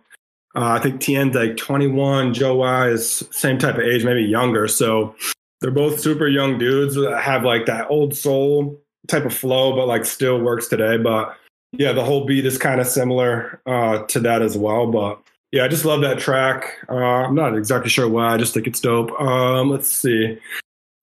[0.55, 4.67] Uh, I think Tien's like 21, Joe Y is same type of age, maybe younger.
[4.67, 5.15] So
[5.61, 9.87] they're both super young dudes that have like that old soul type of flow, but
[9.87, 10.97] like still works today.
[10.97, 11.35] But
[11.73, 14.91] yeah, the whole beat is kind of similar uh, to that as well.
[14.91, 15.19] But
[15.51, 16.77] yeah, I just love that track.
[16.87, 18.33] Uh, I'm not exactly sure why.
[18.33, 19.11] I just think it's dope.
[19.19, 20.37] Um, let's see.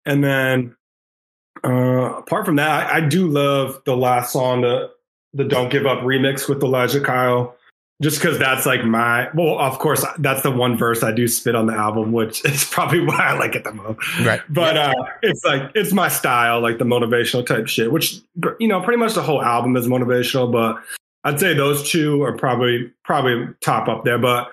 [0.06, 0.76] And then
[1.64, 4.90] uh, apart from that, I, I do love the last song, the
[5.34, 7.56] the "Don't Give Up" remix with Elijah Kyle,
[8.00, 9.28] just because that's like my.
[9.34, 12.64] Well, of course, that's the one verse I do spit on the album, which is
[12.64, 13.98] probably why I like it the most.
[14.20, 14.40] Right.
[14.48, 17.92] But uh, it's like it's my style, like the motivational type shit.
[17.92, 18.20] Which
[18.58, 20.82] you know, pretty much the whole album is motivational, but
[21.24, 24.18] I'd say those two are probably probably top up there.
[24.18, 24.50] But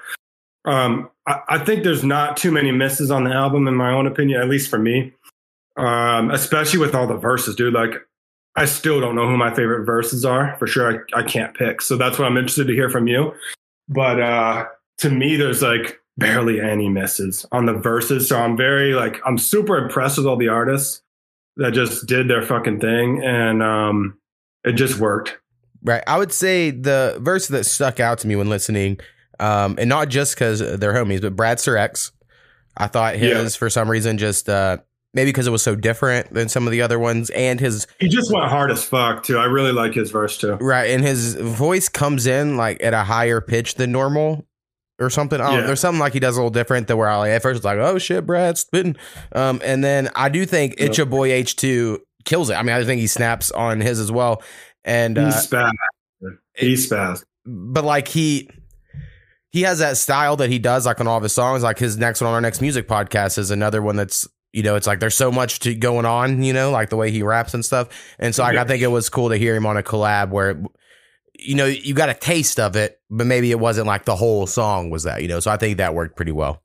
[0.65, 4.07] um, I, I think there's not too many misses on the album, in my own
[4.07, 5.13] opinion, at least for me.
[5.77, 7.73] Um, especially with all the verses, dude.
[7.73, 7.93] Like,
[8.58, 10.56] I still don't know who my favorite verses are.
[10.58, 11.82] For sure, I, I can't pick.
[11.82, 13.34] So that's what I'm interested to hear from you.
[13.88, 14.65] But uh,
[15.00, 18.28] to me, there's like barely any misses on the verses.
[18.28, 21.02] So I'm very like I'm super impressed with all the artists
[21.58, 24.17] that just did their fucking thing, and um,
[24.63, 25.38] it just worked.
[25.84, 26.04] Right.
[26.08, 29.00] I would say the verse that stuck out to me when listening,
[29.39, 32.12] um, and not just because they're homies, but Brad Sir X.
[32.76, 33.48] I thought his Yeah.
[33.58, 34.78] for some reason just uh,
[35.17, 38.08] maybe because it was so different than some of the other ones, and his He
[38.08, 39.38] just went hard as fuck too.
[39.38, 40.53] I really like his verse too.
[40.62, 44.45] right, and his voice comes in like at a higher pitch than normal.
[44.99, 45.39] Or something.
[45.39, 45.62] Oh, Yeah.
[45.62, 47.63] there's something like he does a little different that where I like, at first it's
[47.65, 48.95] like, oh shit, Brad spitting.
[49.32, 50.88] Um, and then I do think Yeah.
[50.88, 52.56] It's Your Boy H2 kills it.
[52.56, 54.41] I mean, I think he snaps on his as well.
[54.84, 55.53] And uh, He's.
[56.56, 57.23] He's spazzed.
[57.45, 58.49] but like he
[59.51, 61.95] he has that style that he does like on all of his songs like his
[61.97, 64.27] next one on our next music podcast is another one that's
[64.58, 67.12] you know it's like there's so much to going on you know like the way
[67.12, 67.88] he raps and stuff
[68.20, 70.60] and so like, i think it was cool to hear him on a collab where
[71.39, 74.48] you know, you got a taste of it, but maybe it wasn't like the whole
[74.48, 75.39] song was that, you know.
[75.39, 76.63] So I think that worked pretty well.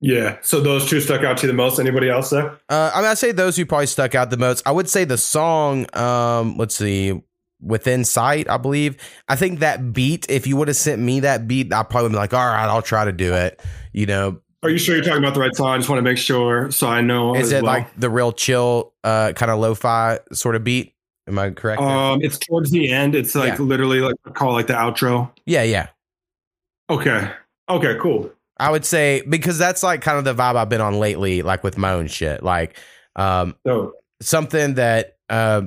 [0.00, 0.38] Yeah.
[0.42, 1.78] So those two stuck out to you the most.
[1.78, 2.58] Anybody else there?
[2.68, 4.66] Uh, I mean, I'd say those who probably stuck out the most.
[4.66, 7.20] I would say the song, um, let's see,
[7.60, 8.96] Within Sight, I believe.
[9.28, 12.16] I think that beat, if you would have sent me that beat, I'd probably be
[12.16, 13.60] like, all right, I'll try to do it.
[13.92, 15.68] You know, Are you sure you're talking about the right song?
[15.68, 17.36] I just want to make sure so I know.
[17.36, 17.72] is it well.
[17.74, 20.94] like the real chill, uh, kind of lo fi sort of beat?
[21.28, 21.80] Am I correct?
[21.80, 23.14] Um, it's towards the end.
[23.14, 23.64] It's like Yeah.
[23.64, 25.30] literally like call like the outro.
[25.46, 25.88] yeah, yeah.
[26.90, 27.30] Okay.
[27.68, 27.96] Okay.
[28.00, 28.32] Cool.
[28.58, 31.62] I would say because that's like kind of the vibe I've been on lately, like
[31.62, 32.42] with my own shit.
[32.42, 32.76] Like,
[33.14, 35.62] um, So something that uh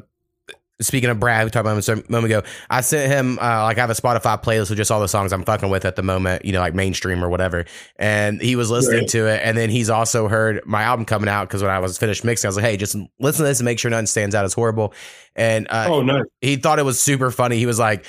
[0.82, 2.44] speaking of Brad, we talked about him a moment ago.
[2.70, 5.32] I sent him uh, like I have a Spotify playlist with just all the songs
[5.32, 7.65] I'm fucking with at the moment, you know, like mainstream or whatever.
[7.98, 9.10] And he was listening Right.
[9.10, 11.98] to it, and then he's also heard my album coming out because when I was
[11.98, 14.36] finished mixing, I was like, "Hey, just listen to this and make sure nothing stands
[14.36, 14.94] out as horrible."
[15.36, 16.24] And uh, oh nice.
[16.41, 17.58] he thought it was super funny.
[17.58, 18.06] He was like,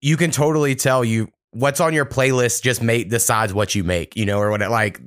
[0.00, 4.16] "You can totally tell you what's on your playlist just make decides what you make,
[4.16, 5.00] you know, or what it like."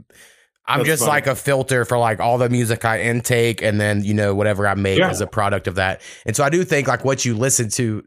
[0.67, 1.11] I'm That's just funny.
[1.11, 4.67] like a filter for like all the music I intake, and then you know whatever
[4.67, 5.09] I make Yeah.
[5.09, 6.01] as a product of that.
[6.25, 8.03] And so I do think like what you listen to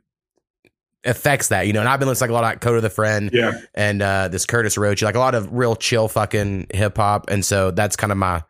[1.04, 1.80] affects that, you know.
[1.80, 3.52] And I've been listening to like a lot of Coda the Friend Yeah.
[3.74, 7.44] and uh this Curtis Roach, like a lot of real chill fucking hip hop, and
[7.44, 8.42] so that's kind of my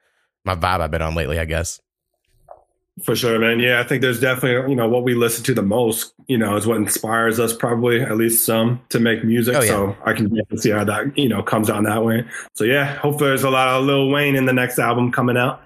[0.45, 1.79] my vibe I've been on lately, I guess.
[3.03, 3.61] For sure, man.
[3.61, 6.57] Yeah, I think there's definitely, you know, what we listen to the most, you know,
[6.57, 9.55] is what inspires us probably, at least some, to make music.
[9.55, 9.69] Oh, yeah.
[9.69, 12.25] So I can see how that, you know, comes down that way.
[12.55, 15.63] So yeah, hopefully there's a lot of Lil Wayne in the next album coming out.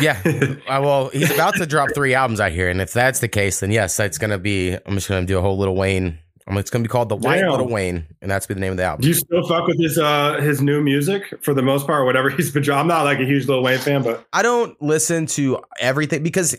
[0.00, 0.20] Yeah.
[0.68, 3.60] Uh, well, he's about to drop three albums out here, and if that's the case,
[3.60, 4.74] then yes, that's gonna be.
[4.74, 6.18] I'm just gonna do a whole Little Wayne.
[6.56, 7.50] It's gonna be called the White Damn.
[7.50, 9.02] Little Wayne, and that's be the name of the album.
[9.02, 12.30] Do you still fuck with his uh his new music for the most part, whatever
[12.36, 12.68] he's been?
[12.70, 16.56] I'm not like a huge Lil Wayne fan, but I don't listen to everything because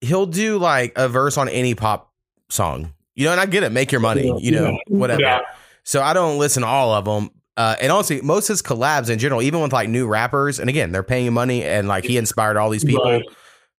[0.00, 2.12] he'll do like a verse on any pop
[2.48, 3.32] song, you know.
[3.32, 4.76] And I get it, make your money, you know, Yeah.
[4.88, 5.20] whatever.
[5.20, 5.40] Yeah.
[5.84, 7.30] So I don't listen to all of them.
[7.56, 10.70] Uh, and honestly, most of his collabs in general, even with like new rappers, and
[10.70, 13.24] again, they're paying you money, and like he inspired all these people, Right.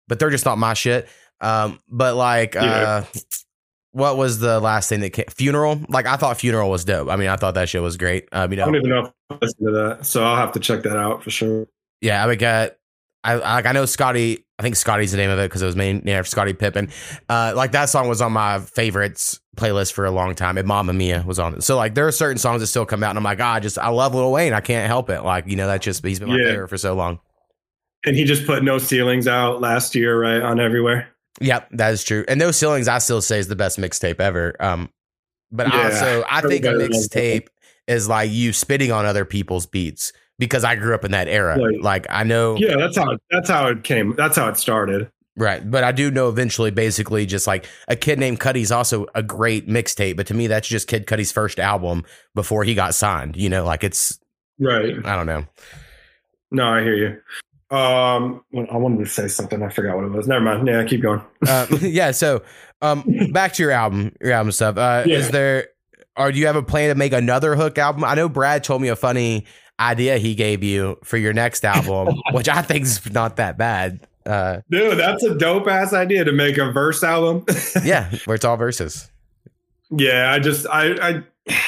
[0.08, 1.08] but they're just not my shit.
[1.40, 3.20] Um, but like, uh, Yeah.
[3.92, 5.24] What was the last thing that came?
[5.30, 5.80] Funeral?
[5.88, 7.08] Like, I thought Funeral was dope.
[7.08, 8.28] I mean, I thought that shit was great.
[8.32, 10.06] Um, you I don't even know if I listened to that.
[10.06, 11.66] So I'll have to check that out for sure.
[12.00, 12.78] yeah, I would get.
[13.24, 13.66] I like.
[13.66, 14.44] I know Scotty.
[14.60, 16.90] I think Scotty's the name of it because it was named named after Scottie Pippen.
[17.28, 20.92] Uh, like that song was on my favorites playlist for a long time, and Mamma
[20.92, 21.62] Mia was on it.
[21.64, 23.60] So like, there are certain songs that still come out, and I'm like, ah, I
[23.60, 24.52] just I love Lil Wayne.
[24.52, 25.22] I can't help it.
[25.22, 26.44] Like, you know, that's just he's been my Yeah.
[26.50, 27.18] favorite for so long.
[28.06, 30.40] And he just put no ceilings out last year, right?
[30.40, 31.08] On everywhere.
[31.40, 32.24] Yep, that is true.
[32.28, 34.54] And those ceilings, I still say is the best mixtape ever.
[34.60, 34.90] Um,
[35.52, 37.18] but Yeah, also, I think a everybody loves that.
[37.22, 37.46] mixtape
[37.86, 41.58] is like you spitting on other people's beats because I grew up in that era.
[41.58, 41.80] Right.
[41.80, 44.14] Like I know, Yeah, that's how it, that's how it came.
[44.16, 45.10] That's how it started.
[45.36, 45.68] right?
[45.70, 49.68] But I do know eventually, basically, just like a kid named Cudi's also a great
[49.68, 50.16] mixtape.
[50.16, 53.36] But to me, that's just Kid Cudi's first album before he got signed.
[53.36, 54.18] You know, like it's
[54.60, 54.94] Right.
[55.06, 55.46] I don't know.
[56.50, 57.20] No, I hear you.
[57.70, 59.62] Um, I wanted to say something.
[59.62, 60.26] I forgot what it was.
[60.26, 60.66] Never mind.
[60.66, 61.20] Yeah, keep going.
[61.46, 62.12] Uh, yeah.
[62.12, 62.42] So,
[62.80, 64.76] um, back to your album, your album stuff.
[64.78, 65.16] Uh, Yeah.
[65.18, 65.68] Is there,
[66.16, 68.04] or do you have a plan to make another Hook album?
[68.04, 69.44] I know Brad told me a funny
[69.78, 74.06] idea he gave you for your next album, which I think is not that bad.
[74.26, 77.44] Uh, Dude, that's a dope ass idea to make a verse album.
[77.84, 79.10] yeah, where it's all verses.
[79.90, 81.22] yeah, I just I I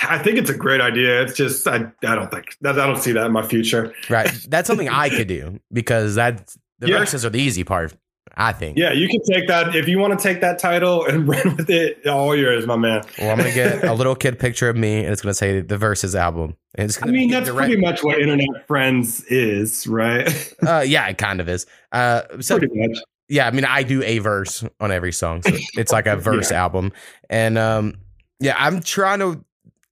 [0.08, 1.22] I think it's a great idea.
[1.22, 3.92] It's just I I don't think that I don't see that in my future.
[4.08, 4.30] Right.
[4.48, 6.98] That's something I could do because that the Yeah.
[6.98, 7.94] verses are the easy part.
[8.36, 8.78] I think.
[8.78, 11.68] Yeah, you can take that if you want to take that title and run with
[11.68, 12.06] it.
[12.06, 13.02] All yours, my man.
[13.18, 15.76] Well, I'm gonna get a little kid picture of me, and it's gonna say the
[15.76, 16.56] verses album.
[16.76, 20.54] And it's I mean, that's direct- pretty much what Internet Friends is, right?
[20.66, 21.66] Uh, yeah, it kind of is.
[21.90, 22.98] Uh, so pretty much.
[23.28, 26.52] yeah, I mean, I do a verse on every song, so it's like a verse
[26.52, 26.92] album.
[27.28, 27.94] And um,
[28.38, 29.44] yeah, I'm trying to.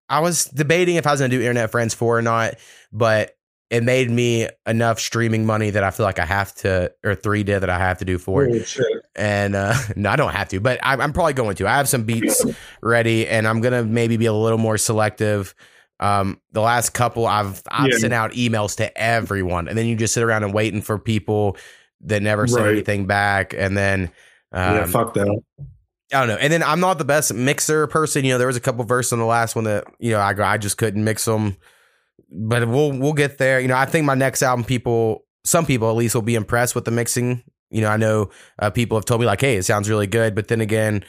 [0.08, 2.54] I was debating if I was gonna do Internet Friends four or not,
[2.92, 3.34] but
[3.70, 7.42] it made me enough streaming money that I feel like I have to, or three
[7.42, 8.46] did that I have to do four.
[8.46, 8.86] Holy shit.
[9.14, 11.66] And uh, no, I don't have to, but I'm, I'm probably going to.
[11.68, 12.42] I have some beats
[12.82, 15.54] ready, and I'm gonna maybe be a little more selective.
[16.00, 17.98] Um, the last couple, I've I've Yeah.
[17.98, 21.56] sent out emails to everyone, and then you just sit around and waiting for people
[22.02, 22.72] that never send Right.
[22.72, 24.10] anything back, and then
[24.52, 25.42] um, yeah, fuck that.
[26.12, 26.36] I don't know.
[26.36, 28.24] And then I'm not the best mixer person.
[28.24, 30.34] You know, there was a couple verses on the last one that you know I
[30.38, 31.56] I just couldn't mix them.
[32.30, 33.60] But we'll we'll get there.
[33.60, 36.74] You know, I think my next album, people, some people at least, will be impressed
[36.74, 37.42] with the mixing.
[37.70, 40.34] You know, I know uh, people have told me like, "Hey, it sounds really good,"
[40.34, 41.04] but then again,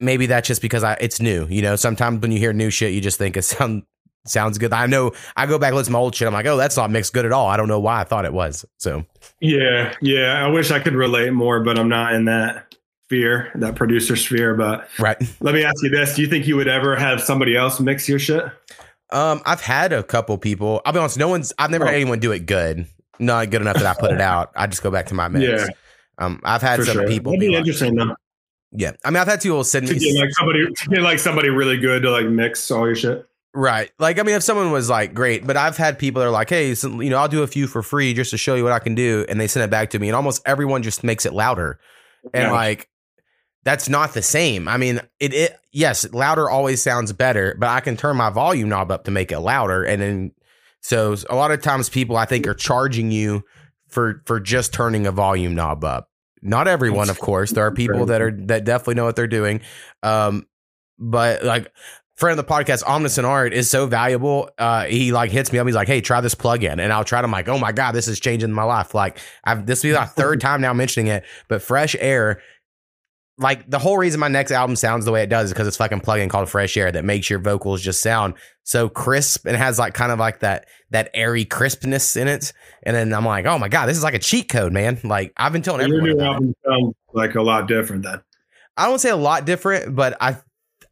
[0.00, 1.46] maybe that's just because I it's new.
[1.48, 3.84] You know, sometimes when you hear new shit, you just think it sound
[4.26, 4.72] sounds good.
[4.72, 6.28] I know I go back and listen to my old shit.
[6.28, 7.46] I'm like, oh, that's not mixed good at all.
[7.46, 8.64] I don't know why I thought it was.
[8.78, 9.04] So
[9.40, 10.44] Yeah, yeah.
[10.44, 12.69] I wish I could relate more, but I'm not in that
[13.10, 14.54] sphere, that producer sphere.
[14.54, 15.16] But Right.
[15.40, 18.08] let me ask you this: Do you think you would ever have somebody else mix
[18.08, 18.44] your shit?
[19.10, 20.80] Um, I've had a couple people.
[20.86, 21.18] I'll be honest.
[21.18, 21.52] No one's.
[21.58, 21.88] I've never Oh.
[21.88, 22.86] had anyone do it good.
[23.18, 24.52] Not good enough that I put it out.
[24.54, 25.62] I just go back to my mix.
[25.62, 25.68] Yeah.
[26.18, 27.08] Um, I've had For some sure.
[27.08, 27.32] people.
[27.32, 28.14] That'd Be be like, though.
[28.72, 28.92] yeah.
[29.04, 29.98] I mean, I've had people send To me.
[29.98, 33.26] get like somebody, to get like somebody really good to like mix all your shit.
[33.52, 33.90] Right.
[33.98, 36.48] Like, I mean, if someone was like, great, but I've had people that are like,
[36.48, 38.72] hey, so, you know, I'll do a few for free just to show you what
[38.72, 39.26] I can do.
[39.28, 41.80] And they send it back to me, and almost everyone just makes it louder.
[42.32, 42.52] And Yeah.
[42.52, 42.88] like,
[43.64, 44.68] that's not the same.
[44.68, 48.68] I mean, it, it, yes, louder always sounds better, but I can turn my volume
[48.68, 49.84] knob up to make it louder.
[49.84, 50.32] And then,
[50.80, 53.42] so a lot of times people I think are charging you
[53.88, 56.08] for, for just turning a volume knob up.
[56.42, 57.50] Not everyone, of course.
[57.50, 59.60] There are people that are, that definitely know what they're doing.
[60.02, 60.46] Um,
[60.98, 61.70] but like,
[62.20, 64.50] friend of the podcast, Omniscient Art, is so valuable.
[64.58, 65.66] Uh, he like hits me up.
[65.66, 67.24] He's like, "Hey, try this plugin," and I'll try it.
[67.24, 69.96] I'm like, "Oh my god, this is changing my life." Like, I've this will be
[69.96, 72.40] my third time now mentioning it, but Fresh Air.
[73.40, 75.76] Like the whole reason my next album sounds the way it does is because it's
[75.78, 79.78] fucking plugin called Fresh Air that makes your vocals just sound so crisp and has
[79.78, 82.52] like kind of like that that airy crispness in it.
[82.82, 85.00] And then I'm like, oh my god, this is like a cheat code, man.
[85.02, 86.18] Like I've been telling Your everyone.
[86.18, 88.20] new album sounds like a lot different then.
[88.76, 90.36] I don't say a lot different, but I,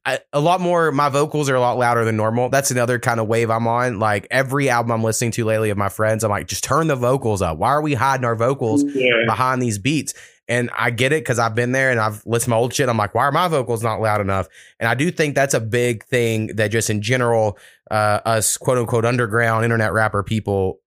[0.06, 0.90] I a lot more.
[0.90, 2.48] My vocals are a lot louder than normal.
[2.48, 3.98] That's another kind of wave I'm on.
[3.98, 6.96] Like every album I'm listening to lately of my friends, I'm like, just turn the
[6.96, 7.58] vocals up.
[7.58, 9.10] Why are we hiding our vocals Yeah.
[9.26, 10.14] behind these beats?
[10.48, 12.88] And I get it because I've been there and I've listened to my old shit.
[12.88, 14.48] I'm like, why are my vocals not loud enough?
[14.80, 17.58] And I do think that's a big thing that just in general,
[17.90, 20.80] uh, us quote unquote underground internet rapper people,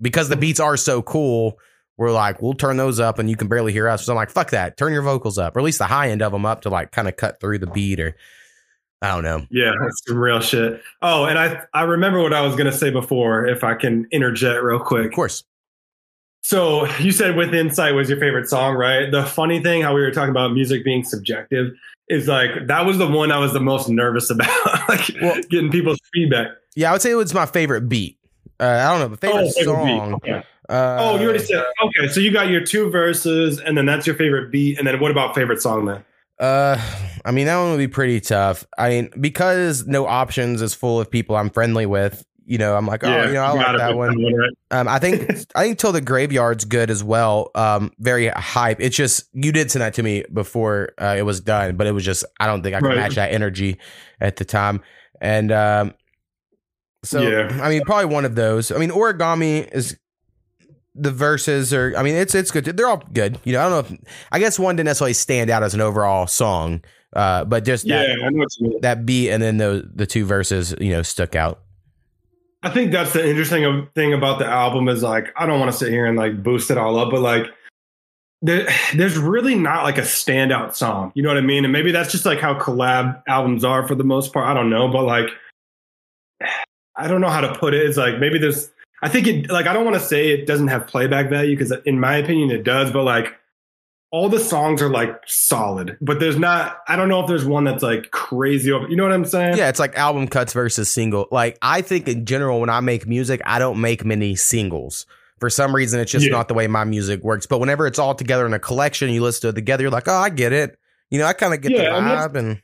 [0.00, 1.58] because the beats are so cool,
[1.96, 4.04] we're like, we'll turn those up and you can barely hear us.
[4.04, 4.76] So I'm like, fuck that.
[4.76, 6.92] Turn your vocals up, or at least the high end of them up to like
[6.92, 8.16] kind of cut through the beat or
[9.02, 9.46] I don't know.
[9.50, 10.80] Yeah, that's some real shit.
[11.02, 14.62] Oh, and I I remember what I was gonna say before, if I can interject
[14.62, 15.06] real quick.
[15.06, 15.42] Of course.
[16.42, 19.10] So you said with insight was your favorite song, right?
[19.10, 21.72] The funny thing, how we were talking about music being subjective,
[22.08, 24.48] is like that was the one I was the most nervous about,
[24.88, 26.48] like Well- getting people's feedback.
[26.74, 28.18] Yeah, I would say it was my favorite beat.
[28.58, 30.14] Uh, I don't know, the favorite Oh, favorite song.
[30.14, 30.42] Okay.
[30.68, 32.08] Uh, oh, you already said okay.
[32.08, 35.10] So you got your two verses, and then that's your favorite beat, and then what
[35.10, 36.04] about favorite song then?
[36.38, 36.80] Uh,
[37.24, 38.66] I mean that one would be pretty tough.
[38.78, 42.24] I mean because no options is full of people I'm friendly with.
[42.44, 44.16] You know, I'm like, oh, you know, I like that one.
[44.22, 44.50] right?
[44.70, 45.22] Um, I think
[45.54, 47.50] I think till the graveyard's good as well.
[47.54, 48.80] Um, very hype.
[48.80, 51.92] It's just you did send that to me before uh, it was done, but it
[51.92, 52.96] was just I don't think I could Right.
[52.96, 53.78] match that energy
[54.20, 54.80] at the time.
[55.20, 55.94] And um,
[57.04, 57.58] so Yeah.
[57.62, 58.70] I mean, probably one of those.
[58.72, 59.96] I mean, origami is
[60.94, 61.94] the verses are.
[61.96, 62.64] I mean, it's it's good.
[62.64, 63.38] They're all good.
[63.44, 63.96] You know, I don't know.
[63.96, 64.00] if
[64.30, 66.82] I guess one didn't necessarily stand out as an overall song,
[67.14, 68.80] uh, but just Yeah, that I know what you mean.
[68.82, 71.60] that beat and then the the two verses, you know, stuck out.
[72.62, 75.76] I think that's the interesting thing about the album is like I don't want to
[75.76, 77.46] sit here and like boost it all up, but like
[78.40, 81.12] there, there's really not like a standout song.
[81.14, 81.64] You know what I mean?
[81.64, 84.46] And maybe that's just like how collab albums are for the most part.
[84.46, 85.28] I don't know, but like
[86.96, 87.86] I don't know how to put it.
[87.86, 88.70] It's like maybe there's
[89.02, 91.72] I think it like I don't want to say it doesn't have playback value because
[91.84, 93.36] in my opinion it does, but like
[94.12, 96.78] all the songs are like solid, but there's not.
[96.86, 98.70] I don't know if there's one that's like crazy.
[98.70, 99.56] Over, you know what I'm saying?
[99.56, 101.26] Yeah, it's like album cuts versus single.
[101.32, 105.06] Like I think in general, when I make music, I don't make many singles.
[105.40, 106.32] For some reason, it's just Yeah.
[106.32, 107.46] not the way my music works.
[107.46, 110.06] But whenever it's all together in a collection, you listen to it together, you're like,
[110.06, 110.78] oh, I get it.
[111.10, 112.36] You know, I kind of get Yeah, the and vibe.
[112.38, 112.62] And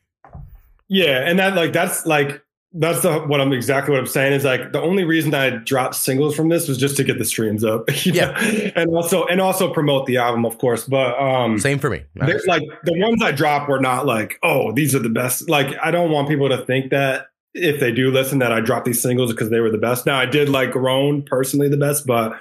[0.86, 4.44] Yeah, and that like that's like that's the what I'm exactly what I'm saying is
[4.44, 7.64] like the only reason I dropped singles from this was just to get the streams
[7.64, 7.88] up.
[8.04, 8.30] Yeah.
[8.30, 8.70] know?
[8.76, 10.84] and also and also promote the album, of course.
[10.84, 12.02] But um, same for me.
[12.14, 15.48] there's like the ones I dropped were not like oh these are the best.
[15.48, 18.84] Like I don't want people to think that if they do listen that I dropped
[18.84, 20.04] these singles because they were the best.
[20.04, 22.38] Now I did like Grown personally the best, but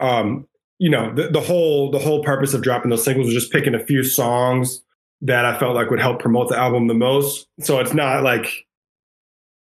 [0.00, 0.46] um,
[0.78, 3.74] you know the, the whole the whole purpose of dropping those singles was just picking
[3.74, 4.82] a few songs
[5.20, 7.46] that I felt like would help promote the album the most.
[7.60, 8.66] So it's not like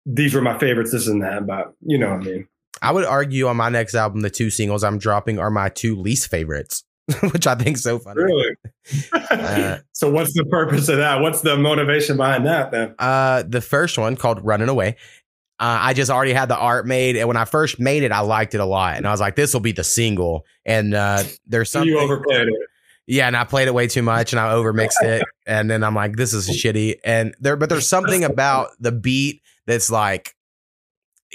[0.06, 2.48] these were my favorites, this and that, but you know what I mean.
[2.80, 5.96] I would argue on my next album, the two singles I'm dropping are my two
[5.96, 6.84] least favorites,
[7.32, 8.22] which I think is so funny.
[8.22, 8.56] Really?
[9.30, 11.20] Uh, so what's the purpose of that?
[11.20, 12.94] What's the motivation behind that then?
[12.98, 14.96] Uh, the first one called Running Away.
[15.60, 18.20] Uh, I just already had the art made, and when I first made it, I
[18.20, 21.22] liked it a lot, and I was like, "This will be the single." And uh,
[21.46, 22.54] there's So something, you overplayed it.
[23.12, 25.94] Yeah, and I played it way too much, and I overmixed it, and then I'm
[25.94, 30.34] like, "This is shitty." And there, but there's something about the beat that's like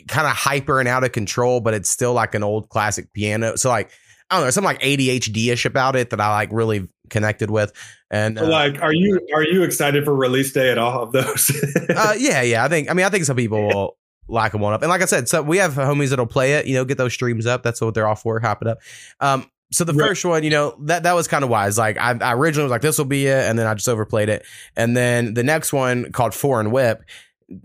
[0.07, 3.57] kind of hyper and out of control, but it's still like an old classic piano.
[3.57, 3.91] So like,
[4.31, 7.73] I don't know, something like ADHD ish about it that I like really connected with,
[8.09, 11.51] and uh, like, are you are you excited for release day at all of those?
[11.95, 12.65] uh, yeah, yeah.
[12.65, 12.89] I think.
[12.89, 13.97] I mean, I think some people will
[14.27, 14.81] like them one up.
[14.81, 16.65] And like I said, so we have homies that'll play it.
[16.65, 17.61] You know, get those streams up.
[17.61, 18.39] That's what they're all for.
[18.39, 18.79] Hop it up.
[19.19, 20.07] Um, so the Right.
[20.09, 21.77] first one, you know, that that was kind of wise.
[21.77, 24.29] Like I, I originally was like, this will be it, and then I just overplayed
[24.29, 24.45] it.
[24.75, 27.03] And then the next one called Foreign Whip.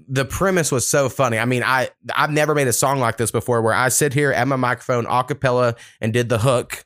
[0.09, 1.39] The premise was so funny.
[1.39, 4.33] I mean, I I've never made a song like this before, where I sit here
[4.33, 6.85] at my microphone a cappella and did the hook,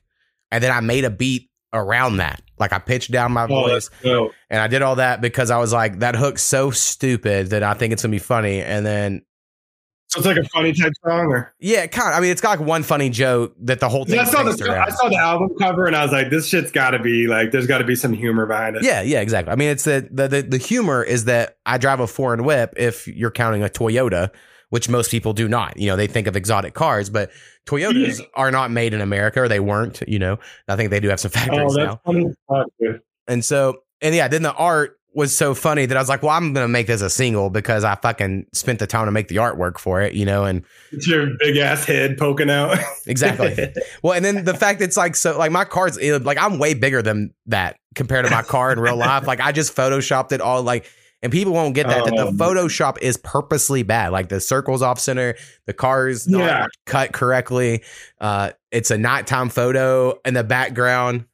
[0.51, 2.41] and then I made a beat around that.
[2.57, 5.71] Like I pitched down my Oh, voice and I did all that because I was
[5.71, 8.61] like, that hook's so stupid that I think it's gonna be funny.
[8.63, 9.21] And then
[10.09, 12.17] So it's like a funny type song, or yeah, kind of.
[12.17, 14.17] I mean, it's got like one funny joke that the whole thing.
[14.19, 14.87] I saw the around.
[14.87, 17.51] I saw the album cover and I was like, this shit's got to be like,
[17.51, 18.83] there's got to be some humor behind it.
[18.83, 19.51] Yeah, yeah, exactly.
[19.51, 22.73] I mean, it's the, the the the humor is that I drive a foreign whip.
[22.77, 24.29] If you're counting a Toyota,
[24.69, 27.29] which most people do not, you know, they think of exotic cars, but
[27.65, 28.25] Toyotas Yeah.
[28.33, 30.01] are not made in America, or they weren't.
[30.07, 30.39] You know,
[30.69, 32.01] I think they do have some Oh, factories that's now.
[32.05, 32.25] funny.
[32.27, 33.01] as fuck, dude.
[33.27, 36.31] And so, and yeah, then the art was so funny that I was like, well,
[36.31, 39.37] I'm gonna make this a single because I fucking spent the time to make the
[39.37, 42.77] artwork for it, you know, and It's your big ass head poking out.
[43.07, 43.73] exactly.
[44.03, 46.59] Well, and then the fact that it's like so, like my car's eh, like I'm
[46.59, 49.25] way bigger than that compared to my car in real life.
[49.25, 50.85] Like I just photoshopped it all, like,
[51.23, 52.31] and people won't get that that the Oh.
[52.31, 54.11] Photoshop is purposely bad.
[54.11, 55.33] Like the circles off center,
[55.65, 56.67] the car's not Yeah.
[56.85, 57.83] cut correctly.
[58.21, 61.25] Uh, it's a nighttime photo in the background,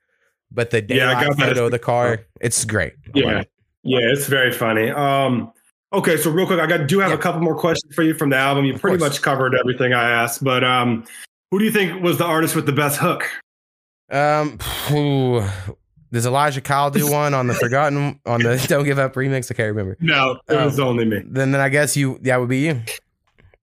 [0.51, 1.47] but the Yeah, daylight that.
[1.47, 2.93] photo of the car, it's great.
[3.13, 3.43] Yeah.
[3.83, 4.89] Yeah, it's very funny.
[4.91, 5.51] Um,
[5.91, 7.15] okay, so real quick, I got do have Yeah.
[7.15, 8.65] a couple more questions for you from the album.
[8.65, 9.11] You Of pretty course.
[9.11, 11.05] much covered everything I asked, but um,
[11.51, 13.29] who do you think was the artist with the best hook?
[14.11, 15.43] Um, phew.
[16.11, 19.51] does Elijah Kyle do one on the Forgotten on the Don't Give Up remix?
[19.51, 19.97] I can't remember.
[19.99, 20.65] No, it Oh.
[20.65, 21.21] was only me.
[21.25, 22.81] Then, then I guess you that would be you.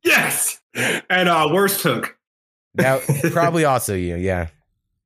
[0.03, 2.17] Yes, and uh, worst hook.
[2.75, 3.01] That
[3.33, 4.17] probably also you.
[4.17, 4.49] Yeah.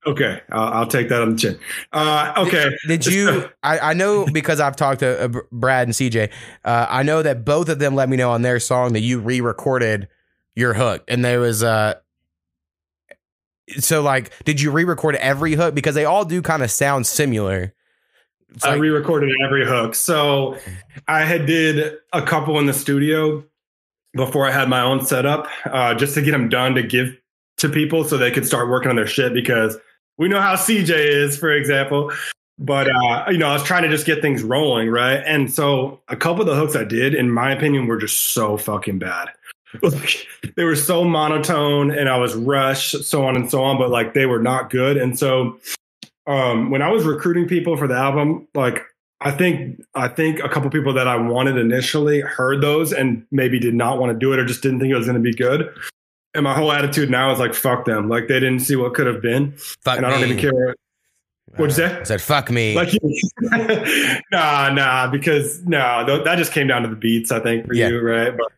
[0.06, 1.58] Okay, I'll, I'll take that on the chin.
[1.92, 3.48] Uh, okay, Did you?
[3.62, 6.30] I, I know because I've talked to uh, Brad and CJ.
[6.64, 9.18] Uh, I know that both of them let me know on their song that you
[9.18, 10.08] re-recorded
[10.54, 11.94] your hook, and there was uh.
[13.78, 17.72] So like, did you re-record every hook because they all do kind of sound similar?
[18.62, 19.94] I re-recorded every hook.
[19.94, 20.58] So
[21.08, 23.42] I had did a couple in the studio
[24.14, 27.16] before I had my own setup, uh, just to get them done to give
[27.56, 29.76] to people so they could start working on their shit because
[30.18, 32.12] we know how CJ is, for example.
[32.58, 35.22] But uh, you know, I was trying to just get things rolling, right?
[35.26, 38.56] And so a couple of the hooks I did, in my opinion, were just so
[38.56, 39.28] fucking bad.
[39.82, 43.90] Like, they were so monotone and I was rushed, so on and so on, but
[43.90, 44.96] like they were not good.
[44.96, 45.58] And so
[46.28, 48.84] um, when I was recruiting people for the album, like
[49.20, 53.58] I think I think a couple people that I wanted initially heard those and maybe
[53.58, 55.34] did not want to do it or just didn't think it was going to be
[55.34, 55.74] good.
[56.34, 58.08] And my whole attitude now is like fuck them.
[58.08, 60.30] Like they didn't see what could have been, fuck and I don't me.
[60.30, 60.74] even care.
[61.56, 62.00] What'd you say?
[62.00, 62.74] I said fuck me.
[62.74, 62.90] Like
[64.32, 67.30] nah, nah, because no, th- that just came down to the beats.
[67.30, 67.88] I think for Yeah.
[67.88, 68.36] you, right?
[68.36, 68.48] But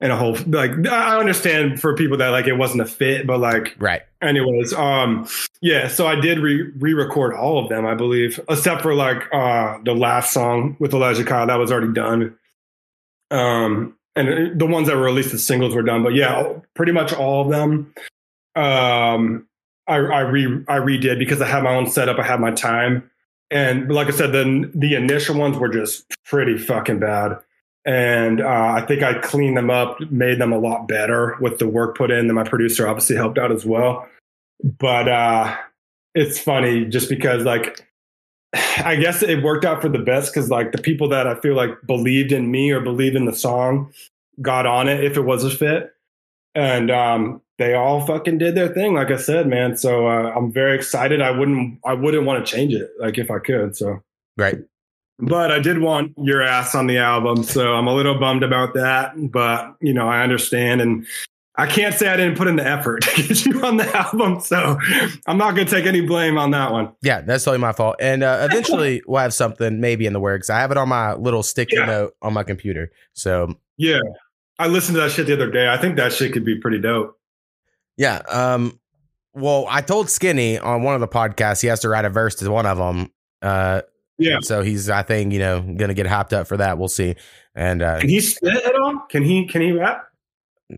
[0.00, 3.40] and a whole like I understand for people that like it wasn't a fit, but
[3.40, 4.02] like right.
[4.22, 5.26] anyways um
[5.60, 9.76] yeah so i did re- re-record all of them i believe except for like uh
[9.84, 12.36] the last song with elijah kyle that was already done
[13.32, 17.12] um and the ones that were released as singles were done but yeah pretty much
[17.12, 17.92] all of them
[18.56, 19.46] um
[19.86, 23.08] i i re i redid because i had my own setup i had my time
[23.50, 27.38] and like i said then the initial ones were just pretty fucking bad
[27.88, 31.66] and uh, I think I cleaned them up, made them a lot better with the
[31.66, 32.26] work put in.
[32.26, 34.06] Then my producer obviously helped out as well.
[34.62, 35.56] But uh,
[36.14, 37.87] it's funny just because, like,
[38.54, 41.54] I guess it worked out for the best because, like, the people that I feel
[41.54, 43.92] like believed in me or believed in the song
[44.40, 45.92] got on it if it was a fit,
[46.54, 48.94] and um, they all fucking did their thing.
[48.94, 49.76] Like I said, man.
[49.76, 51.20] So uh, I'm very excited.
[51.20, 53.76] I wouldn't, I wouldn't want to change it, like if I could.
[53.76, 54.02] So
[54.36, 54.58] Right.
[55.18, 58.74] but I did want your ass on the album, so I'm a little bummed about
[58.74, 59.12] that.
[59.30, 61.06] But you know, I understand, and
[61.58, 64.40] I can't say I didn't put in the effort to get you on the album.
[64.40, 64.78] So
[65.26, 66.92] I'm not going to take any blame on that one.
[67.02, 67.96] Yeah, that's totally my fault.
[68.00, 70.48] And uh, eventually we'll have something maybe in the works.
[70.50, 71.86] I have it on my little sticky Yeah.
[71.86, 72.92] note on my computer.
[73.14, 73.98] So Yeah,
[74.58, 75.68] I listened to that shit the other day.
[75.68, 77.18] I think that shit could be pretty dope.
[77.96, 78.22] yeah.
[78.30, 78.78] Um.
[79.34, 82.34] Well, I told Skinny on one of the podcasts he has to write a verse
[82.36, 83.10] to one of them.
[83.42, 83.82] Uh.
[84.20, 84.38] Yeah.
[84.42, 86.76] So he's, I think, you know, gonna get hopped up for that.
[86.78, 87.14] We'll see.
[87.54, 89.04] And uh, Can he spit at all?
[89.08, 89.46] Can he?
[89.46, 90.07] Can he rap?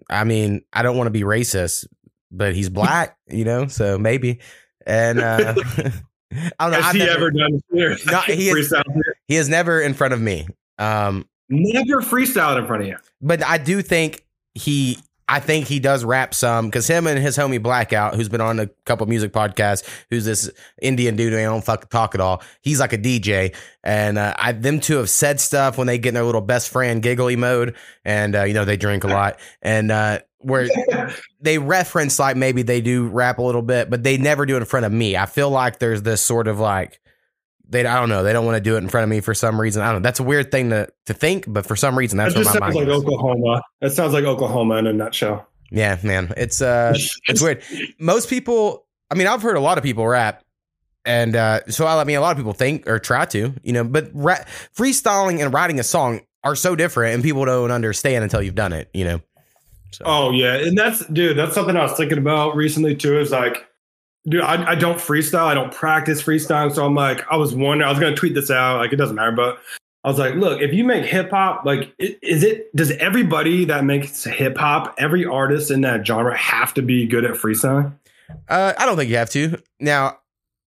[0.09, 1.87] I mean, I don't want to be racist,
[2.31, 4.41] but he's black, you know, so maybe.
[4.87, 5.93] And uh, I
[6.61, 6.77] don't know.
[6.77, 7.97] Has I've he never- ever done here?
[8.07, 8.73] No, he is-
[9.27, 10.47] he is never in front of me.
[10.79, 12.97] Um, Never freestyled in front of you.
[13.21, 14.25] but I do think
[14.55, 14.99] he
[15.31, 18.59] I think he does rap some because him and his homie Blackout, who's been on
[18.59, 20.51] a couple music podcasts, who's this
[20.83, 22.43] Indian dude who don't fucking talk at all.
[22.63, 23.55] He's like a DJ,
[23.85, 26.69] and uh, I them two have said stuff when they get in their little best
[26.69, 30.69] friend giggly mode, and uh, you know they drink a lot, and uh, where
[31.41, 34.59] they reference like maybe they do rap a little bit, but they never do it
[34.59, 35.17] in front of me.
[35.17, 37.01] I feel like there's this sort of like
[37.71, 39.33] they I don't know they don't want to do it in front of me for
[39.33, 39.83] some reason.
[39.83, 40.07] I don't know.
[40.07, 42.61] That's a weird thing to to think, but for some reason that's That just sounds
[42.61, 43.03] mind like goes.
[43.03, 43.63] Oklahoma.
[43.81, 45.47] That sounds like Oklahoma in a nutshell.
[45.71, 46.95] Yeah, man, it's uh
[47.29, 47.63] it's weird.
[47.99, 50.45] Most people, I mean, I've heard a lot of people rap.
[51.07, 53.85] And uh, so, I mean, a lot of people think or try to, you know,
[53.85, 54.45] but ra-
[54.77, 58.75] freestyling and writing a song are so different, and people don't understand until you've done
[58.75, 59.21] it, you know.
[59.93, 61.39] So, Oh yeah, and that's dude.
[61.39, 63.19] That's something I was thinking about recently too.
[63.19, 63.67] Is like,
[64.27, 65.45] dude, I, I don't freestyle.
[65.47, 66.73] I don't practice freestyle.
[66.75, 67.83] So I'm like, I was wondering.
[67.89, 68.79] I was gonna tweet this out.
[68.79, 69.33] Like, it doesn't matter.
[69.33, 69.59] But
[70.05, 72.75] I was like, look, if you make hip hop, like, is it?
[72.75, 77.25] Does everybody that makes hip hop, every artist in that genre, have to be good
[77.25, 77.93] at freestyling?
[78.49, 79.61] uh, I don't think you have to.
[79.81, 80.19] Now,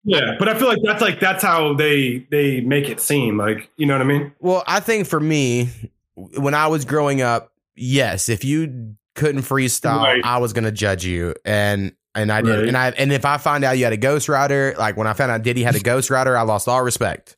[0.04, 3.38] Yeah, but I feel like that's like that's how they they make it seem.
[3.38, 4.34] Like, you know what I mean?
[4.40, 5.70] Well, I think for me,
[6.16, 10.22] when I was growing up, yes, if you couldn't freestyle, Right.
[10.26, 12.68] I was gonna judge you, and and I did, Right.
[12.68, 15.14] and I and if I find out you had a ghost rider, like when I
[15.14, 17.38] found out Diddy had a ghost rider, I lost all respect.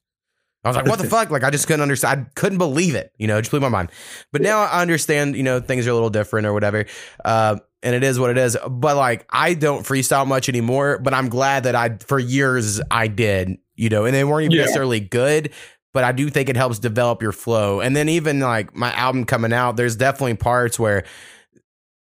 [0.65, 1.29] I was like, what the fuck?
[1.29, 2.21] Like, I just couldn't understand.
[2.21, 3.11] I couldn't believe it.
[3.17, 3.91] You know, it just blew my mind.
[4.31, 6.85] But now I understand, you know, things are a little different or whatever.
[7.25, 8.57] Uh, and it is what it is.
[8.69, 13.07] But like, I don't freestyle much anymore, but I'm glad that I, for years, I
[13.07, 14.61] did, you know, and they weren't even Yeah.
[14.61, 15.49] necessarily good,
[15.93, 17.81] but I do think it helps develop your flow.
[17.81, 21.03] And then even like my album coming out, there's definitely parts where,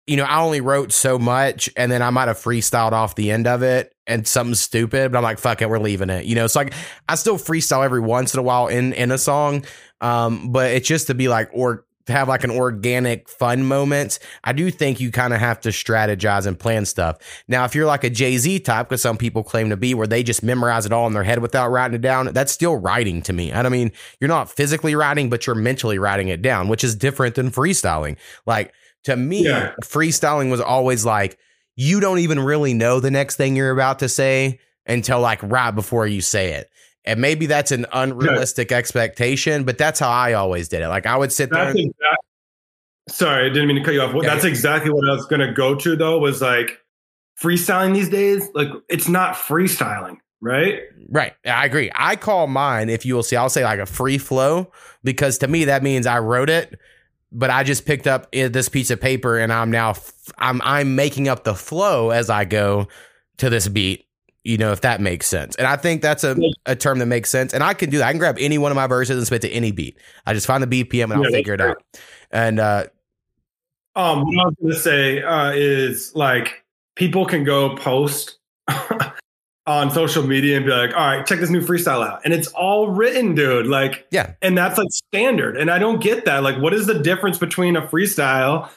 [0.06, 3.30] you know, I only wrote so much and then I might have freestyled off the
[3.30, 6.24] end of it and something stupid, but I'm like, fuck it, we're leaving it.
[6.24, 6.74] You know, it's like
[7.08, 9.64] I still freestyle every once in a while in in a song.
[10.00, 14.18] Um, but it's just to be like or have like an organic fun moment.
[14.42, 17.18] I do think you kind of have to strategize and plan stuff.
[17.46, 20.24] Now, if you're like a Jay-Z type, because some people claim to be, where they
[20.24, 23.32] just memorize it all in their head without writing it down, that's still writing to
[23.32, 23.52] me.
[23.52, 27.36] I mean, you're not physically writing, but you're mentally writing it down, which is different
[27.36, 28.16] than freestyling.
[28.46, 28.74] Like
[29.04, 29.72] to me, Yeah.
[29.82, 31.38] freestyling was always like
[31.76, 35.70] you don't even really know the next thing you're about to say until like right
[35.70, 36.68] before you say it.
[37.04, 40.88] And maybe that's an unrealistic expectation, but that's how I always did it.
[40.88, 41.64] Like I would sit there.
[41.64, 42.22] That's exact.
[43.08, 44.12] Sorry, I didn't mean to cut you off.
[44.14, 44.50] Well, Yeah, that's yeah.
[44.50, 46.18] exactly what I was going to go to though.
[46.18, 46.78] Was like
[47.42, 48.48] freestyling these days.
[48.54, 50.80] Like it's not freestyling, right?
[51.08, 51.32] Right.
[51.44, 51.90] I agree.
[51.94, 54.70] I call mine, if you will see, I'll say like a free flow
[55.02, 56.78] because to me that means I wrote it,
[57.32, 59.94] but I just picked up this piece of paper and I'm now
[60.38, 62.88] I'm I'm making up the flow as I go
[63.38, 64.06] to this beat.
[64.44, 65.54] You know, if that makes sense.
[65.54, 67.54] And I think that's a, a term that makes sense.
[67.54, 68.08] And I can do that.
[68.08, 69.96] I can grab any one of my verses and spit to any beat.
[70.26, 71.80] I just find the BPM and I'll figure it out.
[72.32, 72.86] And uh
[73.94, 76.64] Um, what I was going to say uh, is like
[76.96, 78.38] people can go post
[79.66, 82.48] on social media and be like, "All right, check this new freestyle out," and it's
[82.48, 83.66] all written, dude.
[83.66, 84.32] Like, Yeah.
[84.42, 85.56] and that's like standard.
[85.56, 86.42] And I don't get that.
[86.42, 88.68] Like, what is the difference between a freestyle?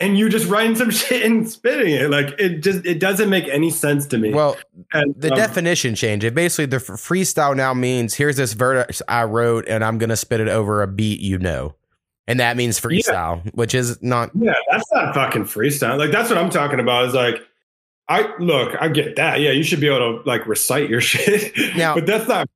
[0.00, 3.46] And you just writing some shit and spitting it, like it just it doesn't make
[3.48, 4.32] any sense to me.
[4.34, 4.56] well,
[4.92, 6.24] and, the um, definition change.
[6.24, 10.40] It basically the freestyle now means here's this verse I wrote and I'm gonna spit
[10.40, 11.76] it over a beat you know,
[12.26, 14.30] and that means freestyle, which is not.
[14.34, 15.96] Yeah, that's not fucking freestyle.
[15.96, 17.04] Like that's what I'm talking about.
[17.06, 17.36] Is like,
[18.08, 19.40] I look, I get that.
[19.40, 21.52] Yeah, you should be able to like recite your shit.
[21.76, 22.48] Now- but that's not.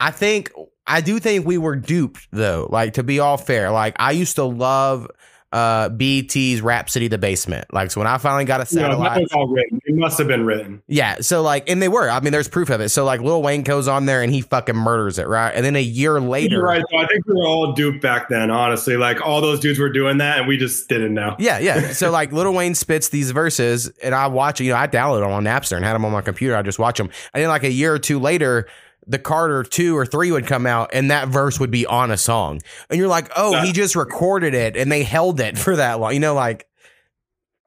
[0.00, 0.52] I think
[0.86, 2.68] I do think we were duped though.
[2.70, 5.08] Like to be all fair, like I used to love
[5.54, 7.72] uh BET's Rhapsody the Basement.
[7.72, 9.20] Like so when I finally got a satellite.
[9.22, 9.80] was all written.
[9.84, 10.82] It must have been written.
[10.88, 12.10] Yeah, so like, and they were.
[12.10, 12.88] I mean, there's proof of it.
[12.88, 15.52] So like, Lil Wayne goes on there and he fucking murders it, right?
[15.54, 16.82] And then a year later, You're right.
[16.90, 16.98] though.
[16.98, 18.50] I think we were all duped back then.
[18.50, 21.36] Honestly, like all those dudes were doing that, and we just didn't know.
[21.38, 21.92] Yeah, yeah.
[21.94, 25.22] So like Lil Wayne spits these verses and I watch it, you know, I downloaded
[25.22, 26.56] them on Napster and had them on my computer.
[26.56, 27.08] I just watch them.
[27.32, 28.66] And then like a year or two later,
[29.06, 32.16] the Carter two or three would come out and that verse would be on a
[32.16, 32.60] song.
[32.90, 36.14] And you're like, oh, he just recorded it and they held it for that long.
[36.14, 36.66] You know, like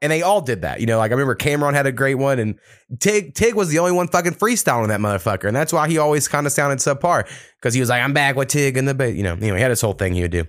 [0.02, 0.80] and they all did that.
[0.80, 2.60] You know, like I remember Cam'ron had a great one and
[3.00, 5.46] Tig Tig was the only one fucking freestyling that motherfucker.
[5.46, 7.28] And that's why he always kind of sounded subpar.
[7.60, 9.62] Because he was like, I'm back with Tig and the ba-" you know, anyway, he
[9.62, 10.46] had his whole thing he would do.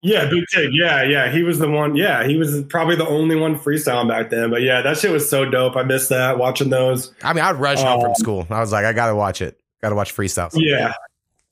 [0.00, 0.70] Yeah, Big Tig.
[0.72, 1.30] Yeah, yeah.
[1.30, 1.96] He was the one.
[1.96, 4.48] Yeah, he was probably the only one freestyling back then.
[4.48, 5.74] But yeah, that shit was so dope.
[5.74, 7.12] I missed that watching those.
[7.22, 8.46] I mean, I'd rush home from Um, school.
[8.48, 9.57] I was like, I gotta watch it.
[9.80, 10.52] Gotta watch freestyles.
[10.54, 10.92] Yeah.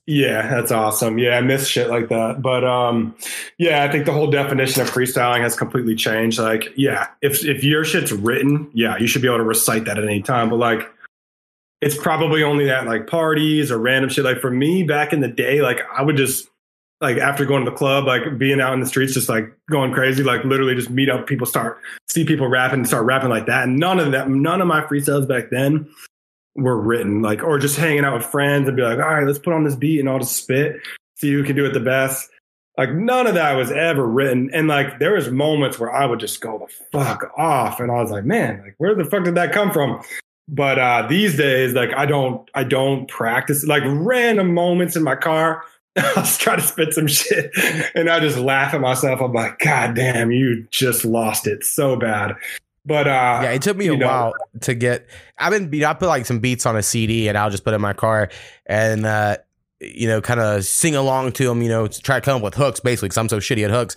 [0.08, 1.18] Yeah, that's awesome.
[1.18, 2.40] Yeah, I miss shit like that.
[2.40, 3.16] But um
[3.58, 6.38] yeah, I think the whole definition of freestyling has completely changed.
[6.38, 9.98] Like, yeah, if if your shit's written, yeah, you should be able to recite that
[9.98, 10.48] at any time.
[10.48, 10.88] But like
[11.80, 14.24] it's probably only at like parties or random shit.
[14.24, 16.48] Like for me back in the day, like I would just
[17.00, 19.92] like after going to the club, like being out in the streets, just like going
[19.92, 23.64] crazy, like literally just meet up people, start see people rapping, start rapping like that.
[23.64, 25.88] And none of that, none of my freestyles back then
[26.56, 29.38] were written, like or just hanging out with friends and be like, all right, let's
[29.38, 30.76] put on this beat and I'll just spit,
[31.16, 32.30] see who can do it the best.
[32.76, 34.50] Like none of that was ever written.
[34.52, 37.80] And like there was moments where I would just go the fuck off.
[37.80, 40.02] And I was like, man, like where the fuck did that come from?
[40.48, 45.16] But uh these days, like I don't I don't practice like random moments in my
[45.16, 45.62] car.
[45.96, 47.50] I'll try to spit some shit
[47.94, 49.20] and I just laugh at myself.
[49.22, 52.36] I'm like, God damn, you just lost it so bad.
[52.86, 54.32] But uh Yeah, it took me a know- while
[54.62, 55.06] to get.
[55.36, 55.84] I've been beat.
[55.84, 57.92] I put like some beats on a CD, and I'll just put it in my
[57.92, 58.30] car,
[58.64, 59.36] and uh,
[59.80, 61.62] you know, kind of sing along to them.
[61.62, 63.70] You know, to try to come up with hooks, basically, because I'm so shitty at
[63.70, 63.96] hooks.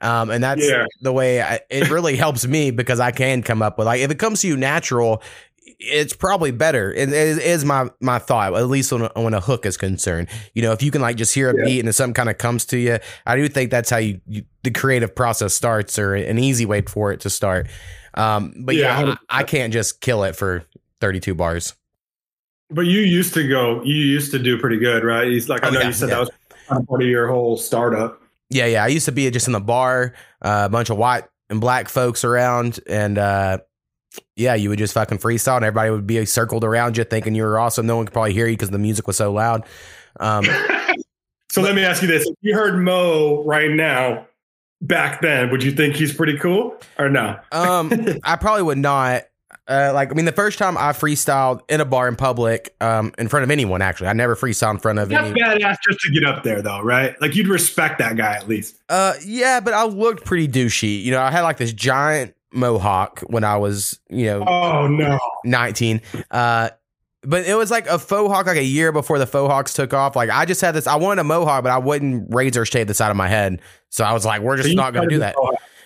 [0.00, 0.86] Um, and that's Yeah.
[1.02, 4.10] the way I, it really helps me because I can come up with like if
[4.10, 5.22] it comes to you natural,
[5.78, 6.90] it's probably better.
[6.90, 10.28] It, it is my my thought, at least when, when a hook is concerned.
[10.54, 11.64] You know, if you can like just hear a Yeah.
[11.66, 14.44] beat and something kind of comes to you, I do think that's how you, you
[14.62, 17.66] the creative process starts, or an easy way for it to start.
[18.20, 20.64] Um, but yeah, Yeah, I, I can't just kill it for
[21.00, 21.74] 32 bars.
[22.70, 25.26] But you used to go, you used to do pretty good, right?
[25.26, 26.14] He's like, I Oh, know yeah, you said yeah.
[26.24, 26.30] that
[26.68, 28.22] was part of your whole startup.
[28.50, 28.84] Yeah, yeah.
[28.84, 31.88] I used to be just in the bar, uh, a bunch of white and black
[31.88, 33.58] folks around, and uh,
[34.36, 37.42] yeah, you would just fucking freestyle, and everybody would be circled around you, thinking you
[37.44, 37.86] were awesome.
[37.86, 39.64] No one could probably hear you because the music was so loud.
[40.18, 40.44] Um,
[41.52, 44.28] So let me ask you this: If you heard Mo right now,
[44.80, 47.38] back then, would you think he's pretty cool or no?
[47.52, 47.92] um,
[48.24, 49.24] I probably would not.
[49.68, 53.12] Uh, like, I mean, the first time I freestyled in a bar in public, um,
[53.18, 55.40] in front of anyone, actually, I never freestyled in front of That's any.
[55.40, 57.20] badass just to get up there, though, right?
[57.20, 58.80] Like you'd respect that guy at least.
[58.88, 61.00] Uh, yeah, but I looked pretty douchey.
[61.02, 65.20] You know, I had like this giant mohawk when I was, you know, Oh no!
[65.44, 66.00] 19.
[66.32, 66.70] Uh,
[67.22, 69.92] but it was like a faux hawk like a year before the faux hawks took
[69.92, 70.16] off.
[70.16, 72.94] Like I just had this, I wanted a mohawk, but I wouldn't razor shave the
[72.94, 73.60] side of my head.
[73.90, 75.36] So I was like, we're just not going to do that.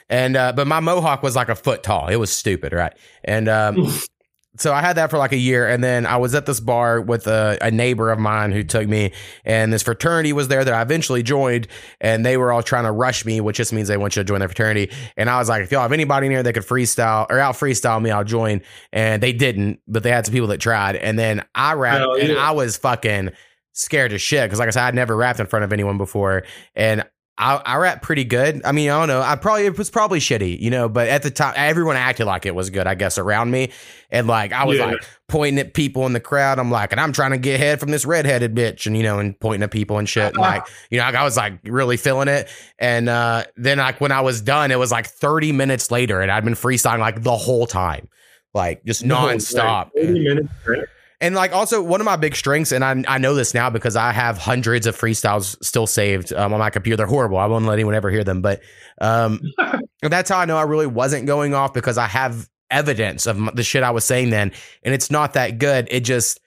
[0.09, 2.09] And, uh, but my mohawk was like a foot tall.
[2.09, 2.73] It was stupid.
[2.73, 2.93] Right.
[3.25, 3.93] And, um,
[4.57, 7.01] so I had that for like a year, and then I was at this bar
[7.01, 9.13] with a, a neighbor of mine who took me,
[9.45, 11.67] and this fraternity was there that I eventually joined,
[12.01, 14.25] and they were all trying to rush me, which just means they want you to
[14.25, 14.93] join their fraternity.
[15.17, 17.57] And I was like, if y'all have anybody in here that could freestyle or out
[17.57, 18.63] freestyle me, I'll join.
[18.93, 20.97] And they didn't, but they had some people that tried.
[20.97, 22.39] And then I rapped, Hell and.
[22.39, 23.31] I was fucking
[23.73, 26.45] scared as shit because, like I said, I'd never rapped in front of anyone before,
[26.75, 27.05] and
[27.37, 28.63] I, I rap pretty good.
[28.65, 29.21] I mean, I don't know.
[29.21, 30.89] I probably it was probably shitty, you know.
[30.89, 32.87] But at the time, everyone acted like it was good.
[32.87, 33.73] I guess around me,
[34.11, 34.87] and like I was Yeah.
[34.93, 36.61] like pointing at people in the crowd.
[36.61, 39.19] I'm like, and I'm trying to get head from this redheaded bitch, and you know,
[39.19, 40.35] and pointing at people and shit.
[40.35, 42.49] And like, you know, I was like really feeling it.
[42.79, 46.31] And uh, then like when I was done, it was like 30 minutes later, and
[46.31, 48.09] I'd been freestyling like the whole time,
[48.55, 49.91] like just No, like, nonstop.
[49.97, 50.85] 80 minutes straight.
[51.25, 53.97] And like also one of my big strengths, and I I know this now because
[53.97, 56.99] I have hundreds of freestyles still saved um, on my computer.
[56.99, 57.39] They're horrible.
[57.39, 58.43] I won't let anyone ever hear them.
[58.43, 58.61] But
[59.01, 59.41] um,
[60.03, 63.63] that's how I know I really wasn't going off because I have evidence of the
[63.63, 64.53] shit I was saying then,
[64.83, 65.89] and it's not that good.
[65.91, 66.41] It just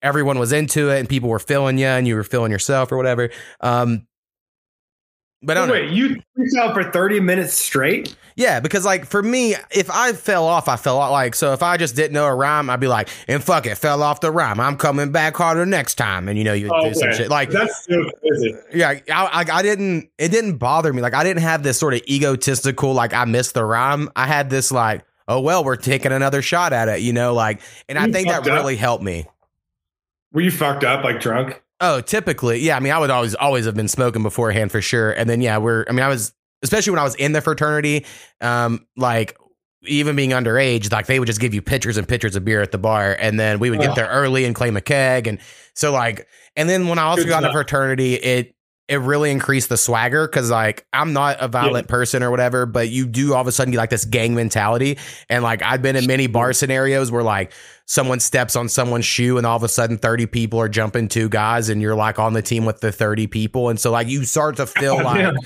[0.00, 2.96] everyone was into it, and people were feeling you, and you were feeling yourself or
[2.96, 3.28] whatever.
[3.60, 4.06] Um,
[5.44, 5.74] but I don't know.
[5.74, 8.16] Wait, you freestyle for thirty minutes straight?
[8.36, 11.12] Yeah, because like for me, if I fell off, I fell off.
[11.12, 13.76] Like so, if I just didn't know a rhyme, I'd be like, "And fuck it,
[13.76, 14.58] fell off the rhyme.
[14.58, 17.50] I'm coming back harder next time." And you know, you would do some shit like,
[17.50, 18.54] That's still crazy.
[18.74, 20.10] yeah, I, I, I didn't.
[20.18, 21.00] It didn't bother me.
[21.02, 24.10] Like I didn't have this sort of egotistical, like I missed the rhyme.
[24.16, 27.60] I had this like, oh well, we're taking another shot at it, you know, like,
[27.88, 28.46] and I think that up.
[28.46, 29.26] really helped me.
[30.32, 31.62] Were you fucked up, like drunk?
[31.80, 32.76] Oh, typically, yeah.
[32.76, 35.58] I mean, I would always always have been smoking beforehand for sure, and then yeah,
[35.58, 35.84] we're.
[35.88, 38.06] I mean, I was especially when I was in the fraternity,
[38.40, 39.36] um, like
[39.86, 42.72] even being underage, like they would just give you pitchers and pitchers of beer at
[42.72, 43.94] the bar, and then we would get Oh.
[43.94, 45.38] there early and claim a keg, and
[45.74, 47.54] so like, and then when I also Good got into stuff.
[47.54, 48.54] fraternity, it
[48.86, 52.90] it really increased the swagger because like I'm not a violent person or whatever, but
[52.90, 54.98] you do all of a sudden get like this gang mentality,
[55.30, 57.52] and like I've been in many bar scenarios where like
[57.86, 61.28] someone steps on someone's shoe and all of a sudden 30 people are jumping two
[61.28, 63.68] guys and you're like on the team with the 30 people.
[63.68, 65.36] And so like you start to feel like damn.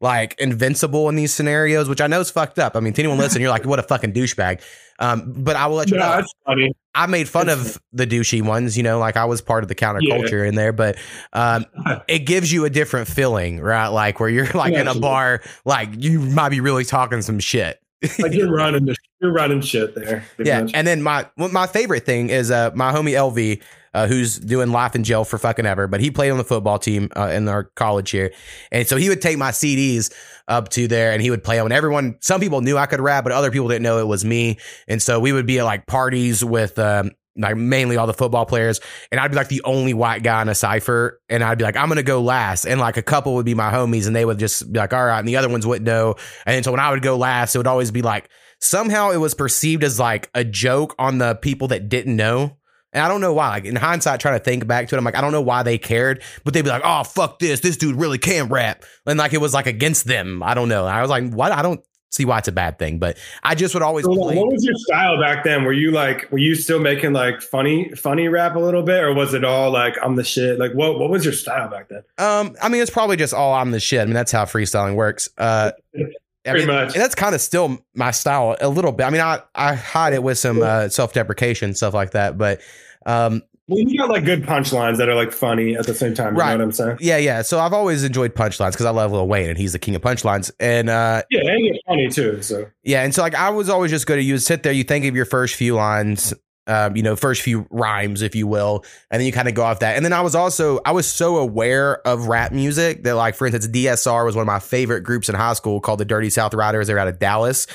[0.00, 2.76] like invincible in these scenarios which i know is fucked up.
[2.76, 4.60] I mean to anyone listening you're like what a fucking douchebag
[4.98, 6.16] um but i will let you No, know
[6.48, 9.64] that's i made fun It's- of the douchey ones you know like i was part
[9.64, 10.96] of the counterculture in there but
[11.32, 11.64] um
[12.08, 13.88] it gives you a different feeling right?
[13.88, 17.80] Like where you're like in a bar like you might be really talking some shit.
[18.18, 20.24] Like you're running, the, you're running shit there.
[20.38, 20.72] yeah, much.
[20.74, 23.62] and then my my favorite thing is uh my homie LV,
[23.94, 26.78] uh, who's doing life in jail for fucking ever, but he played on the football
[26.78, 28.32] team uh, in our college here,
[28.70, 30.12] and so he would take my CDs
[30.48, 33.24] up to there and he would play on everyone, some people knew I could rap,
[33.24, 35.86] but other people didn't know it was me, and so we would be at like
[35.86, 38.80] parties with um like mainly all the football players,
[39.10, 41.76] and I'd be like the only white guy in a cipher, and I'd be like,
[41.76, 44.38] I'm gonna go last, and like a couple would be my homies, and they would
[44.38, 46.14] just be like, all right, and the other ones wouldn't know,
[46.46, 48.28] and so when I would go last, it would always be like
[48.60, 52.56] somehow it was perceived as like a joke on the people that didn't know.
[52.94, 53.48] And I don't know why.
[53.48, 55.62] Like in hindsight, trying to think back to it, I'm like, I don't know why
[55.62, 59.18] they cared, but they'd be like, "Oh fuck this, this dude really can rap," and
[59.18, 60.42] like it was like against them.
[60.42, 60.86] I don't know.
[60.86, 61.52] I was like, what?
[61.52, 61.80] I don't
[62.14, 64.04] see why it's a bad thing, but I just would always.
[64.04, 64.36] So play.
[64.36, 65.64] what was your style back then?
[65.64, 69.12] Were you like, were you still making like funny, funny rap a little bit, or
[69.12, 70.58] was it all like I'm the shit?
[70.58, 72.02] Like, what, what was your style back then?
[72.18, 74.00] Um, I mean, it's probably just all I'm the shit.
[74.00, 75.28] I mean, that's how freestyling works.
[75.36, 75.72] Uh,
[76.46, 76.94] I Pretty mean, much.
[76.94, 79.04] and that's kind of still my style a little bit.
[79.04, 82.60] I mean, I I hide it with some uh, self deprecation stuff like that, but
[83.06, 86.34] um, Well, you got like good punchlines that are like funny at the same time.
[86.34, 86.50] You Right.
[86.52, 86.98] know what I'm saying?
[87.00, 87.40] yeah, yeah.
[87.42, 90.02] So I've always enjoyed punchlines because I love Lil Wayne and he's the king of
[90.02, 90.50] punchlines.
[90.60, 92.42] And uh, Yeah, and you're funny too.
[92.42, 94.72] So Yeah, and so like I was always just going to use sit there.
[94.72, 96.34] You think of your first few lines,
[96.66, 99.62] um, you know, first few rhymes, if you will, and then you kind of go
[99.62, 99.96] off that.
[99.96, 103.46] And then I was also I was so aware of rap music that like for
[103.46, 106.52] instance, DSR was one of my favorite groups in high school called the Dirty South
[106.52, 106.86] Rydaz.
[106.86, 107.66] They're out of Dallas,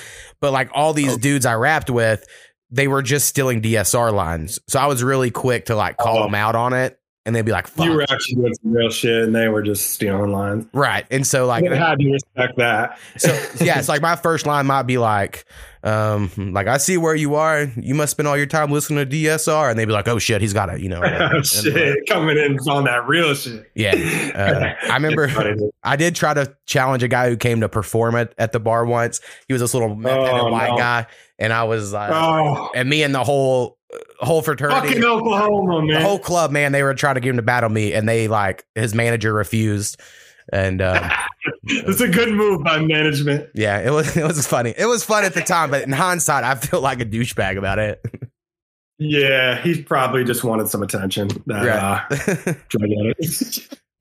[0.41, 1.17] but like all these Oh.
[1.17, 2.25] dudes I rapped with,
[2.71, 4.59] they were just stealing DSR lines.
[4.67, 6.23] So I was really quick to like call Oh.
[6.23, 6.98] them out on it,
[7.29, 9.61] and they'd be like, "Fuck." you were actually doing some real shit, and they were
[9.61, 10.65] just stealing lines.
[10.73, 12.97] Right, and so like I had to respect that.
[13.17, 13.29] So
[13.63, 15.45] yeah, it's like my first line might be like,
[15.83, 17.71] um, like I see where you are.
[17.77, 20.41] You must spend all your time listening to DSR, and they'd be like, "Oh shit,
[20.41, 21.01] he's got it," you know.
[21.03, 23.71] oh, shit, coming in on that real shit.
[23.75, 23.93] Yeah,
[24.35, 25.69] uh, I remember It's funny, dude.
[25.83, 28.85] I did try to challenge a guy who came to perform at, at the bar
[28.85, 29.21] once.
[29.47, 30.77] He was this little Oh, white no.
[30.77, 31.05] guy,
[31.37, 33.77] and I was like, oh, and me and the whole
[34.19, 36.01] whole fraternity, fucking Oklahoma, the man.
[36.01, 38.65] whole club, man, they were trying to get him to battle me, and they like
[38.75, 39.99] his manager refused,
[40.51, 40.81] and.
[40.81, 41.11] um
[41.63, 43.49] it's a good move by management.
[43.53, 44.73] Yeah, it was it was funny.
[44.77, 47.79] It was fun at the time, but in hindsight, I feel like a douchebag about
[47.79, 48.03] it.
[48.97, 51.29] Yeah, he probably just wanted some attention.
[51.49, 52.05] Uh, yeah.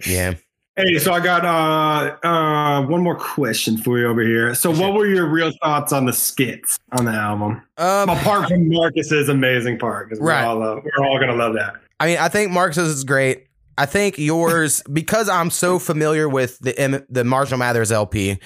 [0.78, 4.54] Hey, so I got uh, uh, one more question for you over here.
[4.54, 7.60] So, what were your real thoughts on the skits on the album?
[7.78, 10.44] Um, Apart from Marcus's amazing part, because Right.
[10.44, 11.74] we're all we're all gonna love that.
[11.98, 13.46] I mean, I think Marx's is great.
[13.76, 18.38] I think yours because I'm so familiar with the M- the Marshall Mathers LP.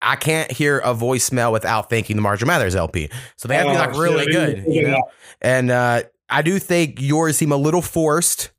[0.00, 3.10] I can't hear a voicemail without thinking the Marshall Mathers LP.
[3.36, 5.02] So they have to be Oh, like really good, you know.
[5.42, 8.50] And uh, I do think yours seem a little forced.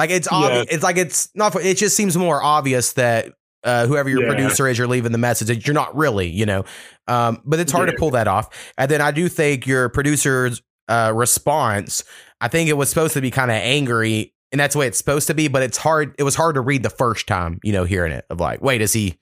[0.00, 0.66] Like it's obvious.
[0.70, 1.54] It's like it's not.
[1.56, 3.34] It just seems more obvious that
[3.64, 4.28] uh, whoever your Yeah.
[4.30, 6.64] producer is, you're leaving the message that you're not really, you know.
[7.06, 8.72] Um, but it's hard to pull that off.
[8.78, 12.02] And then I do think your producer's uh, response.
[12.40, 14.96] I think it was supposed to be kind of angry, and that's the way it's
[14.96, 15.48] supposed to be.
[15.48, 16.14] But it's hard.
[16.18, 18.80] It was hard to read the first time, you know, hearing it of like, wait,
[18.80, 19.18] is he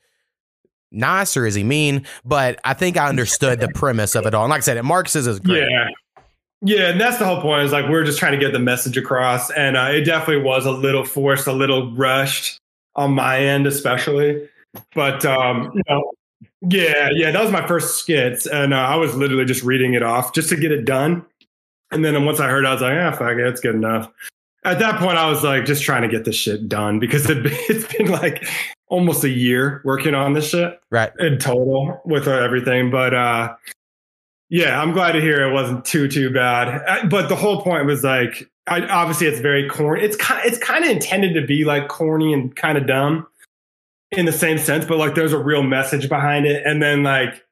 [0.93, 2.07] nice or is he mean?
[2.24, 4.45] But I think I understood the premise of it all.
[4.45, 5.68] And like I said, it Marx's is great.
[5.68, 5.89] Yeah.
[6.63, 7.65] Yeah, and that's the whole point.
[7.65, 10.67] Is like we're just trying to get the message across, and uh, it definitely was
[10.67, 12.59] a little forced, a little rushed
[12.97, 14.49] on my end, especially.
[14.95, 16.11] But um, you know,
[16.69, 20.03] yeah, yeah, that was my first skits, and uh, I was literally just reading it
[20.03, 21.25] off just to get it done.
[21.93, 24.11] And then once I heard, it, I was like, "Ah, fuck it, it's good enough."
[24.65, 27.39] At that point, I was like, just trying to get this shit done because it,
[27.45, 28.47] it's been like
[28.89, 31.13] almost a year working on this shit Right.
[31.21, 32.91] in total with uh, everything.
[32.91, 33.55] But uh,
[34.51, 36.82] yeah, I'm glad to hear it wasn't too too bad.
[36.86, 40.03] Uh, But the whole point was like, I, obviously, it's very corny.
[40.03, 43.26] It's kind it's kind of intended to be like corny and kind of dumb
[44.11, 46.62] in the same sense, but like there's a real message behind it.
[46.64, 47.44] And then like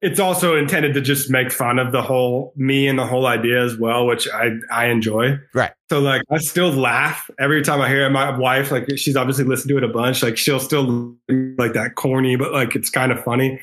[0.00, 3.64] it's also intended to just make fun of the whole me and the whole idea
[3.64, 5.38] as well, which I I enjoy.
[5.54, 5.72] Right.
[5.90, 8.10] So like I still laugh every time I hear it.
[8.10, 10.22] My wife, like she's obviously listened to it a bunch.
[10.22, 13.58] Like she'll still like that corny, but like it's kind of funny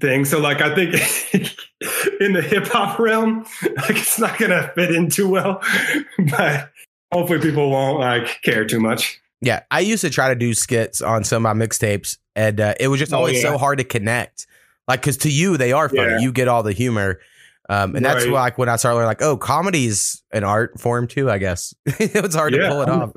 [0.00, 0.24] thing.
[0.24, 0.94] So like I think
[2.20, 3.44] in the hip hop realm,
[3.76, 5.62] like it's not gonna fit in too well.
[6.30, 6.70] But
[7.12, 9.20] hopefully people won't like care too much.
[9.40, 12.74] Yeah, I used to try to do skits on some of my mixtapes, and uh,
[12.80, 13.50] it was just Oh, always yeah.
[13.52, 14.46] so hard to connect.
[14.88, 16.18] Like, because to you they are funny, Yeah.
[16.20, 17.20] you get all the humor,
[17.68, 18.32] um, and that's Right.
[18.32, 21.30] why, like when I started learning, like, oh, comedy's an art form too.
[21.30, 23.10] I guess it was hard to pull it off.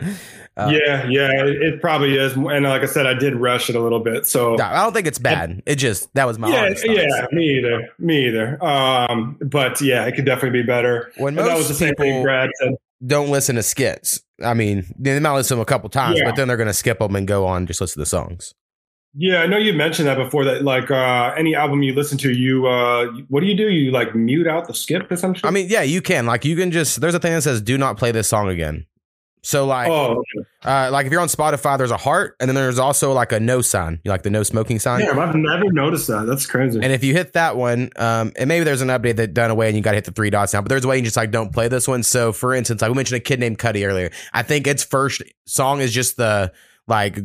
[0.54, 2.34] Uh, yeah, yeah, it, it probably is.
[2.34, 4.26] And like I said, I did rush it a little bit.
[4.26, 5.62] So No, I don't think it's bad.
[5.64, 8.62] It just that was my yeah, yeah, me either, me either.
[8.62, 11.10] Um, but yeah, it could definitely be better.
[11.16, 12.74] When And that was the same thing Brad said.
[13.06, 16.26] don't listen to skits, I mean, they might listen to them a couple times, Yeah.
[16.26, 18.52] but then they're going to skip them and go on just listen to the songs.
[19.14, 20.44] Yeah, I know you mentioned that before.
[20.44, 23.70] That like uh, any album you listen to, you uh, what do you do?
[23.70, 25.40] You like mute out the skip or something?
[25.44, 26.26] I mean, yeah, you can.
[26.26, 28.84] Like, you can just, there's a thing that says, do not play this song again.
[29.44, 30.46] So like, Oh, okay.
[30.64, 33.40] uh, like if you're on Spotify, there's a heart, and then there's also like a
[33.40, 35.00] no sign, you like the no smoking sign.
[35.00, 36.26] damn, I've never noticed that.
[36.26, 36.78] That's crazy.
[36.80, 39.66] And if you hit that one, um, and maybe there's an update that done away
[39.66, 41.16] and you got to hit the three dots now, but there's a way you just
[41.16, 42.04] like don't play this one.
[42.04, 44.12] So for instance, like we mentioned a kid named Cudi earlier.
[44.32, 46.52] I think its first song is just the
[46.86, 47.18] like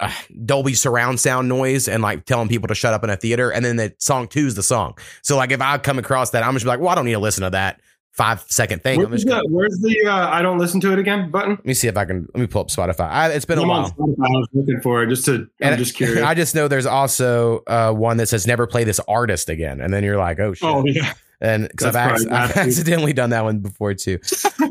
[0.00, 0.12] uh,
[0.46, 3.50] Dolby surround sound noise and like telling people to shut up in a theater.
[3.52, 4.96] And then the song two is the song.
[5.22, 7.18] So like if I come across that, I'm just like, well, I don't need to
[7.18, 7.80] listen to that
[8.18, 9.00] five second thing.
[9.00, 11.52] I'm Where's just the, where's the uh, I don't listen to it again button?
[11.52, 13.08] let me see if I can, let me pull up Spotify.
[13.08, 14.08] I, it's been a I'm on while.
[14.08, 15.48] I was looking for it just to.
[15.60, 16.22] And I'm just curious.
[16.24, 19.80] I just know there's also uh, one that says never play this artist again.
[19.80, 20.68] And then you're like, oh shit.
[20.68, 24.18] oh yeah, and because I've, I've accidentally done that one before too.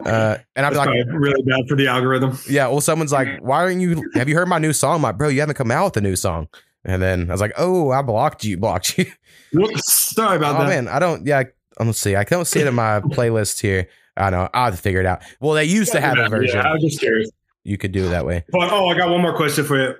[0.08, 2.38] Uh, and I'm like, really bad for the algorithm.
[2.50, 2.66] yeah.
[2.68, 4.10] Well, someone's like, why aren't you?
[4.14, 4.96] Have you heard my new song?
[4.96, 6.48] I'm like, bro, you haven't come out with a new song.
[6.86, 9.06] And then I was like, oh, I blocked you, blocked you.
[9.80, 10.70] Sorry about oh that.
[10.70, 11.26] man, I don't.
[11.26, 11.44] Yeah,
[11.80, 12.16] let's see.
[12.16, 13.88] I don't see it in my playlist here.
[14.16, 14.50] I don't know.
[14.54, 15.22] I'll have to figure it out.
[15.40, 16.60] Well, they used to have a Yeah, version.
[16.60, 17.30] I was just curious.
[17.64, 18.44] You could do it that way.
[18.52, 19.96] But oh, I got one more question for you.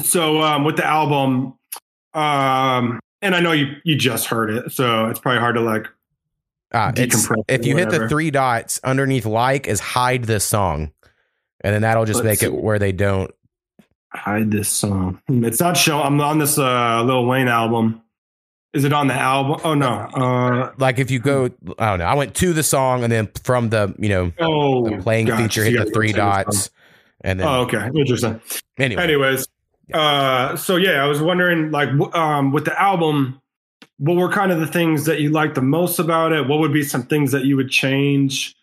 [0.00, 1.54] So um, with the album,
[2.14, 5.86] um, and I know you you just heard it, so it's probably hard to like.
[6.72, 10.92] Ah, Decompress if you hit the three dots underneath like is hide this song,
[11.62, 13.30] and then that'll just Let's make it where they don't.
[14.12, 15.20] hide this song.
[15.28, 16.04] It's not showing.
[16.04, 18.02] I'm on this uh, Lil Wayne album.
[18.76, 19.58] Is it on the album?
[19.64, 19.86] Oh no.
[19.88, 21.46] Uh, Like if you go,
[21.78, 22.04] I don't know.
[22.04, 25.64] I went to the song and then from the you know oh, the playing feature
[25.64, 26.70] hit the three go to the dots,
[27.22, 27.88] and then Oh, okay.
[27.94, 28.38] Interesting.
[28.78, 29.02] anyway.
[29.02, 29.46] Anyways,
[29.94, 33.40] uh, so yeah, I was wondering, like, um, with the album,
[33.96, 36.46] what were kind of the things that you liked the most about it?
[36.46, 38.54] What would be some things that you would change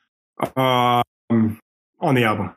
[0.56, 1.02] um,
[2.00, 2.56] on the album?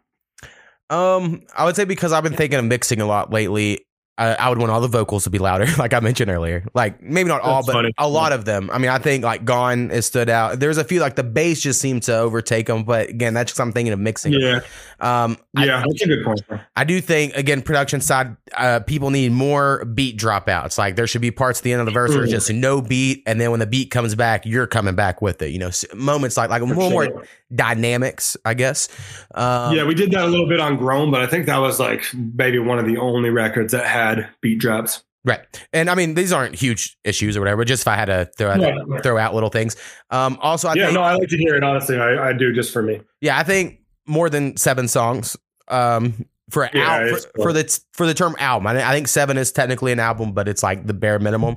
[0.91, 3.86] Um, I would say because I've been thinking of mixing a lot lately.
[4.19, 6.65] I, I would want all the vocals to be louder, like I mentioned earlier.
[6.75, 7.93] Like maybe not all, That's but funny.
[7.99, 8.71] a lot of them.
[8.73, 10.59] I mean, I think like "Gone" is stood out.
[10.59, 13.61] There's a few like the bass just seemed to overtake them, but again, that's just
[13.61, 14.33] I'm thinking of mixing.
[14.33, 14.61] Yeah,
[15.01, 16.41] Um, I- yeah, that's a good point.
[16.75, 20.79] I do think again, production side, uh, people need more beat dropouts.
[20.79, 22.31] Like there should be parts at the end of the verse where Mhm.
[22.31, 25.51] just no beat, and then when the beat comes back, you're coming back with it.
[25.51, 27.25] You know, moments like like a For more sure.
[27.55, 28.89] Dynamics, I guess.
[29.35, 31.79] Um, yeah, we did that a little bit on Grown, but I think that was
[31.81, 35.03] like maybe one of the only records that had beat drops.
[35.25, 35.41] Right.
[35.73, 37.65] And I mean, these aren't huge issues or whatever.
[37.65, 39.03] Just if I had to throw out, Right.
[39.03, 39.75] throw out little things.
[40.11, 41.65] Um, also, I yeah, think, no, I like to hear it.
[41.65, 43.01] Honestly, I, I do just for me.
[43.21, 45.37] yeah, I think more than seven songs.
[45.69, 49.37] Um, for Yeah, al- for, for the for the term album, I, I think seven
[49.37, 51.57] is technically an album, but it's like the bare minimum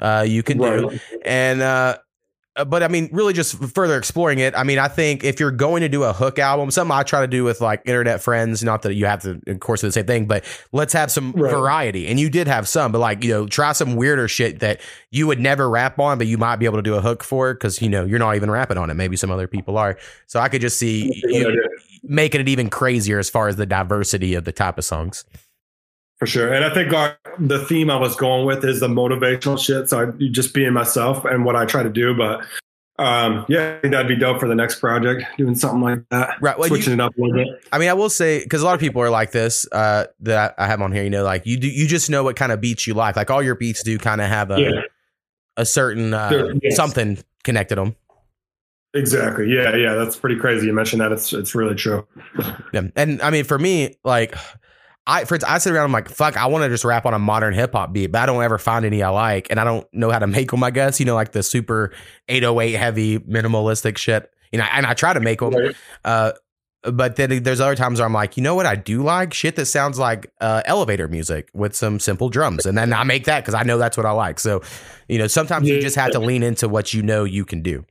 [0.00, 1.00] uh, you can do.
[1.24, 1.98] And uh,
[2.56, 4.54] Uh, but I mean, really, just further exploring it.
[4.56, 7.20] I mean, I think if you're going to do a hook album, something I try
[7.20, 9.92] to do with like internet friends, not that you have to, of course, do the
[9.92, 11.50] same thing, but let's have some Right.
[11.50, 12.08] variety.
[12.08, 14.80] And you did have some, but like you know, try some weirder shit that
[15.12, 17.54] you would never rap on, but you might be able to do a hook for
[17.54, 18.94] because you know you're not even rapping on it.
[18.94, 19.96] Maybe some other people are.
[20.26, 21.68] So I could just see you
[22.02, 25.24] making it even crazier as far as the diversity of the type of songs.
[26.20, 26.52] For sure.
[26.52, 29.88] And I think our, the theme I was going with is the motivational shit.
[29.88, 32.14] So I just being myself and what I try to do.
[32.14, 32.44] But
[32.98, 36.36] um, yeah, I think that'd be dope for the next project, doing something like that.
[36.42, 36.58] Right.
[36.58, 37.64] Well, you- Switching it up a little bit.
[37.72, 40.54] I mean, I will say because a lot of people are like this uh, that
[40.58, 41.02] I have on here.
[41.02, 43.16] You know, like you do, you just know what kind of beats you like.
[43.16, 44.80] Like all your beats do kind of have a Yeah,
[45.56, 46.76] a certain uh, yes.
[46.76, 47.96] something connected them.
[48.92, 49.50] exactly.
[49.50, 49.94] Yeah, yeah.
[49.94, 50.66] That's pretty crazy.
[50.66, 51.12] You mentioned that.
[51.12, 52.06] It's it's really true.
[52.74, 54.34] Yeah, and I mean, for me, like
[55.06, 57.18] I for I sit around, I'm like, fuck, I want to just rap on a
[57.18, 59.86] modern hip hop beat, but I don't ever find any I like, and I don't
[59.92, 60.62] know how to make them.
[60.62, 61.92] I guess you know, like the super
[62.28, 64.30] 808 heavy minimalistic shit.
[64.52, 65.54] You know, and I try to make them.
[66.04, 66.32] Uh,
[66.82, 69.56] but then there's other times where I'm like, you know what, I do like shit
[69.56, 73.40] that sounds like uh, elevator music with some simple drums, and then I make that
[73.40, 74.40] because I know that's what I like.
[74.40, 74.62] So,
[75.08, 77.84] you know, sometimes you just have to lean into what you know you can do.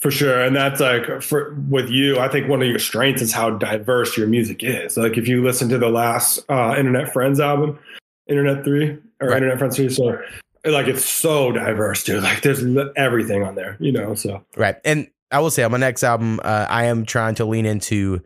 [0.00, 0.40] For sure.
[0.40, 4.16] And that's like for with you, I think one of your strengths is how diverse
[4.16, 4.96] your music is.
[4.96, 7.78] Like if you listen to the last uh Internet Friends album,
[8.26, 9.36] Internet Three or Right.
[9.36, 10.18] Internet Friends Three, so
[10.64, 12.22] like it's so diverse, dude.
[12.22, 12.64] Like there's
[12.96, 14.14] everything on there, you know.
[14.14, 14.76] So Right.
[14.84, 18.22] And I will say on my next album, uh, I am trying to lean into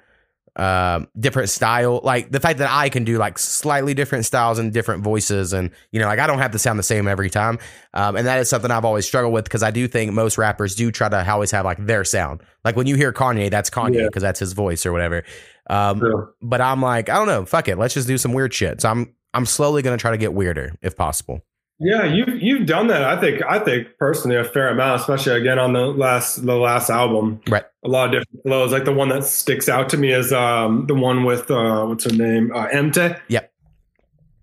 [0.59, 2.01] um different style.
[2.03, 5.71] Like the fact that i can do like slightly different styles and different voices and
[5.93, 7.59] you know like i don't have to sound the same every time.
[7.95, 10.75] Um, and that is something i've always struggled with because i do think most rappers
[10.75, 12.43] do try to always have like their sound.
[12.65, 14.07] Like when you hear kanye that's kanye Yeah.
[14.07, 15.23] because that's his voice or whatever.
[15.71, 16.11] Um, yeah.
[16.43, 17.45] but i'm like i don't know.
[17.45, 17.79] Fuck it.
[17.79, 18.81] Let's just do some weird shit.
[18.81, 21.45] So i'm i'm slowly going to try to get weirder if possible
[21.81, 23.05] Yeah, you've you've done that.
[23.05, 26.91] I think I think personally a fair amount, especially again on the last the last
[26.91, 27.41] album.
[27.49, 27.65] Right.
[27.85, 28.73] A lot of different flows.
[28.73, 32.05] Like the one that sticks out to me is um the one with uh what's
[32.05, 32.51] her name?
[32.53, 33.21] Uh Emte.
[33.29, 33.53] Yep.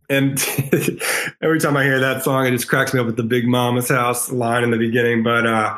[0.10, 0.40] And
[1.42, 3.90] every time I hear that song, it just cracks me up with the Big Mama's
[3.90, 5.22] house line in the beginning.
[5.22, 5.78] But uh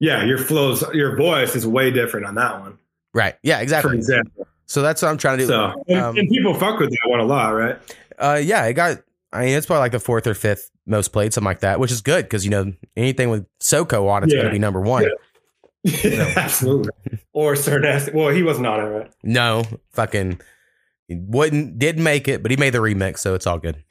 [0.00, 2.76] yeah, your flows your voice is way different on that one.
[3.14, 3.36] Right.
[3.42, 3.96] Yeah, for exactly.
[3.96, 4.46] example.
[4.66, 5.48] So that's what I'm trying to do.
[5.48, 7.78] So and, Um, and people fuck with that one a lot, right?
[8.18, 9.02] Uh, yeah, it got.
[9.34, 11.90] I mean, it's probably like the fourth or fifth most played, something like that, which
[11.90, 14.40] is good because you know anything with Soko on it's Yeah.
[14.40, 15.04] going to be number one.
[15.84, 16.32] Yeah.
[16.36, 16.90] Absolutely.
[17.32, 18.12] Or Sir Nasty.
[18.12, 19.10] Well, he wasn't on it, right?
[19.22, 20.40] No, fucking
[21.08, 23.82] he wouldn't did make it, but he made the remix, so it's all good.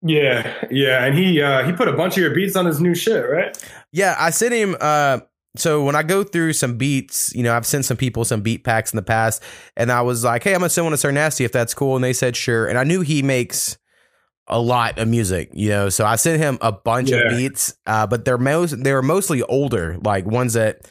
[0.00, 2.94] Yeah, yeah, and he uh he put a bunch of your beats on his new
[2.94, 3.56] shit, right?
[3.90, 4.76] Yeah, I sent him.
[4.80, 5.20] Uh,
[5.56, 8.62] so when I go through some beats, you know, I've sent some people some beat
[8.62, 9.42] packs in the past,
[9.76, 11.96] and I was like, "Hey, I'm gonna send one to Sir Nasty if that's cool,"
[11.96, 12.68] and they said sure.
[12.68, 13.76] And I knew he makes
[14.48, 17.18] a lot of music, you know, so I sent him a bunch Yeah.
[17.18, 20.90] of beats, uh, but they're most they're mostly older, like ones that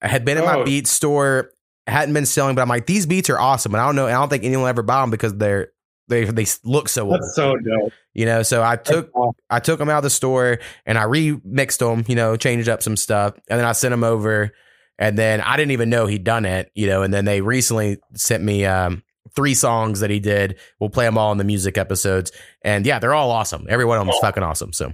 [0.00, 0.64] had been in my Oh.
[0.64, 1.50] beat store,
[1.86, 4.12] hadn't been selling, but I'm like, these beats are awesome, and I don't know, I
[4.12, 5.68] don't think anyone will ever buy them because they're
[6.08, 7.92] they they look so old, That's so dope.
[8.12, 8.42] you know.
[8.42, 9.34] So I took Awesome.
[9.48, 12.82] I took them out of the store and I remixed them, you know, changed up
[12.82, 14.52] some stuff, and then I sent them over.
[14.98, 17.02] And then I didn't even know he'd done it, you know.
[17.02, 19.02] And then they recently sent me um,
[19.34, 20.56] three songs that he did.
[20.80, 23.66] We'll play them all in the music episodes, and yeah, they're all awesome.
[23.68, 24.72] Every one of them is fucking awesome.
[24.72, 24.92] So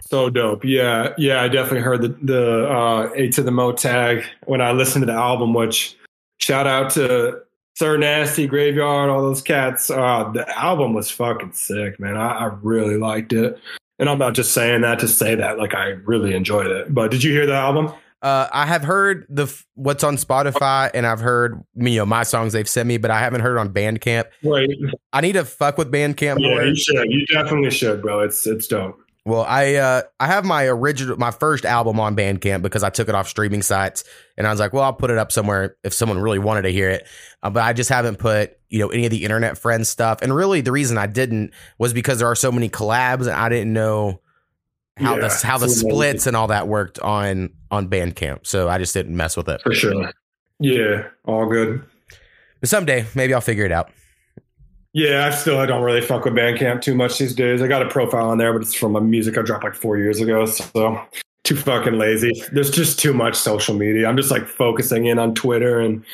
[0.00, 0.64] So dope.
[0.64, 4.72] Yeah, yeah, I definitely heard the the uh A to the Mo tag when I
[4.72, 5.96] listened to the album, which
[6.38, 7.40] shout out to
[7.76, 9.90] Sir Nasty, Graveyard, all those cats.
[9.90, 12.16] Uh the album was fucking sick, man.
[12.16, 13.58] I, I really liked it.
[14.00, 16.94] And I'm not just saying that to say that, like I really enjoyed it.
[16.94, 17.92] But did you hear the album?
[18.22, 22.24] Uh, I have heard the f- what's on Spotify, and I've heard you know my
[22.24, 24.24] songs they've sent me, but I haven't heard on Bandcamp.
[24.42, 24.70] Wait,
[25.12, 26.64] I need to fuck with Bandcamp yeah, more.
[26.64, 27.10] you should.
[27.10, 28.20] You definitely should, bro.
[28.20, 28.98] It's it's dope.
[29.24, 33.08] Well, I uh, I have my original my first album on Bandcamp because I took
[33.08, 34.02] it off streaming sites,
[34.36, 36.70] and I was like, well, I'll put it up somewhere if someone really wanted to
[36.70, 37.06] hear it.
[37.42, 40.34] Uh, but I just haven't put you know any of the internet friends stuff, and
[40.34, 43.72] really the reason I didn't was because there are so many collabs, and I didn't
[43.72, 44.20] know
[44.98, 45.90] how Yeah, the how the amazing.
[45.90, 49.60] splits and all that worked on on Bandcamp, so I just didn't mess with it.
[49.62, 50.10] For sure.
[50.60, 51.82] Yeah, all good.
[52.60, 53.90] But someday maybe I'll figure it out.
[54.92, 57.62] Yeah, I still I don't really fuck with Bandcamp too much these days.
[57.62, 59.96] I got a profile on there, but it's from a music I dropped like four
[59.98, 60.46] years ago.
[60.46, 61.00] So
[61.44, 62.32] too fucking lazy.
[62.52, 64.08] There's just too much social media.
[64.08, 66.04] I'm just like focusing in on Twitter and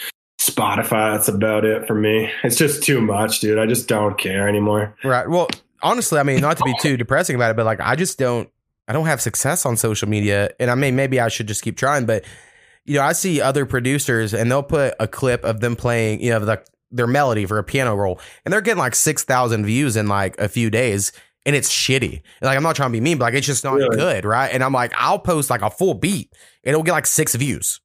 [0.41, 1.13] Spotify.
[1.17, 2.31] That's about it for me.
[2.43, 3.59] It's just too much, dude.
[3.59, 4.95] I just don't care anymore.
[5.03, 5.29] Right.
[5.29, 5.49] Well,
[5.83, 8.49] honestly, I mean, not to be too depressing about it, but like, I just don't,
[8.87, 11.77] I don't have success on social media, and I mean, maybe I should just keep
[11.77, 12.07] trying.
[12.07, 12.25] But
[12.85, 16.31] you know, I see other producers, and they'll put a clip of them playing, you
[16.31, 19.97] know, like their melody for a piano roll, and they're getting like six thousand views
[19.97, 21.13] in like a few days.
[21.47, 22.13] And it's shitty.
[22.41, 23.97] And, Like I'm not trying to be mean, but like it's just not Really?
[23.99, 24.51] good, right?
[24.51, 26.33] And I'm like, I'll post like a full beat,
[26.65, 27.83] and it'll get like six views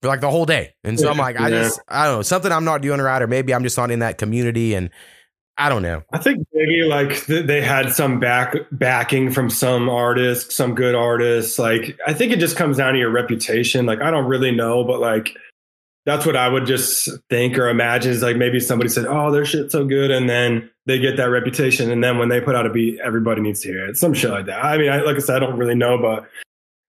[0.00, 0.74] for like the whole day.
[0.82, 1.62] And so I'm Yeah, like, I yeah.
[1.62, 3.98] just, I don't know, something I'm not doing right, or maybe I'm just not in
[3.98, 4.88] that community, and
[5.58, 6.02] I don't know.
[6.12, 10.94] I think maybe like th- they had some back backing from some artists, some good
[10.94, 11.58] artists.
[11.58, 13.86] Like I think it just comes down to your reputation.
[13.86, 15.36] Like I don't really know, but like
[16.04, 19.46] that's what I would just think or imagine is like maybe somebody said, "Oh, their
[19.46, 22.66] shit's so good," and then they get that reputation, and then when they put out
[22.66, 23.96] a beat, everybody needs to hear it.
[23.96, 24.64] Some shit like that.
[24.64, 26.28] I mean, I, like I said, I don't really know, but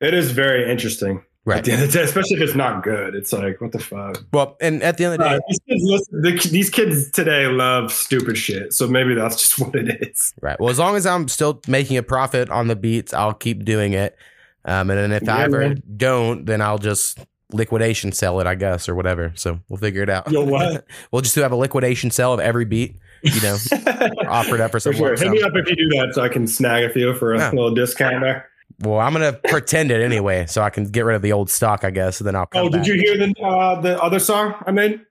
[0.01, 1.23] it is very interesting.
[1.47, 1.59] Right.
[1.59, 3.79] At the end of the day, especially if it's not good, it's like what the
[3.79, 4.21] fuck.
[4.33, 7.09] Well, and at the end of the day, Uh, these, kids listen, the, these kids
[7.11, 10.33] today love stupid shit, so maybe that's just what it is.
[10.41, 10.59] Right.
[10.59, 13.93] Well, as long as I'm still making a profit on the beats, I'll keep doing
[13.93, 14.17] it.
[14.65, 15.81] Um, and then if I ever man.
[15.95, 17.17] don't, then I'll just
[17.53, 19.31] liquidation sell it, I guess, or whatever.
[19.35, 20.29] So we'll figure it out.
[20.29, 20.85] Yo, what?
[21.13, 23.55] we'll just have a liquidation sell of every beat, you know,
[24.27, 25.15] offered up for For sure.
[25.15, 27.37] Hit me up if you do that so I can snag a few for a
[27.37, 27.49] Yeah.
[27.51, 28.49] little discount there.
[28.81, 31.83] Well, I'm gonna pretend it anyway, so I can get rid of the old stock,
[31.83, 32.19] I guess.
[32.19, 32.87] And then I'll come Oh, did back.
[32.87, 35.01] you hear the uh, the other song I made?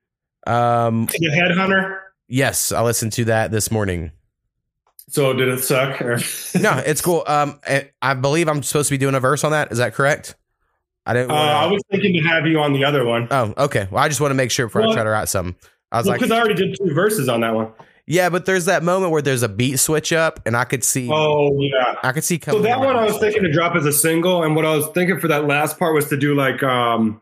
[0.47, 1.99] Um, The Headhunter.
[2.29, 4.13] yes, I listened to that this morning.
[5.09, 6.01] So did it suck?
[6.03, 6.19] Or?
[6.61, 7.25] No, it's cool.
[7.27, 9.73] Um, I- I believe I'm supposed to be doing a verse on that.
[9.73, 10.37] Is that correct?
[11.05, 11.31] I didn't.
[11.31, 13.27] Uh, wanna- I was thinking to have you on the other one.
[13.31, 13.89] Oh, okay.
[13.91, 15.55] Well, I just want to make sure before I try to write something.
[15.93, 17.73] I was Well, like, because I already did two verses on that one.
[18.07, 21.09] Yeah, but there's that moment where there's a beat switch up, and I could see,
[21.13, 21.97] Oh yeah.
[22.03, 24.55] I could see So that one I was thinking to drop as a single, and
[24.57, 27.21] what I was thinking for that last part was to do like um,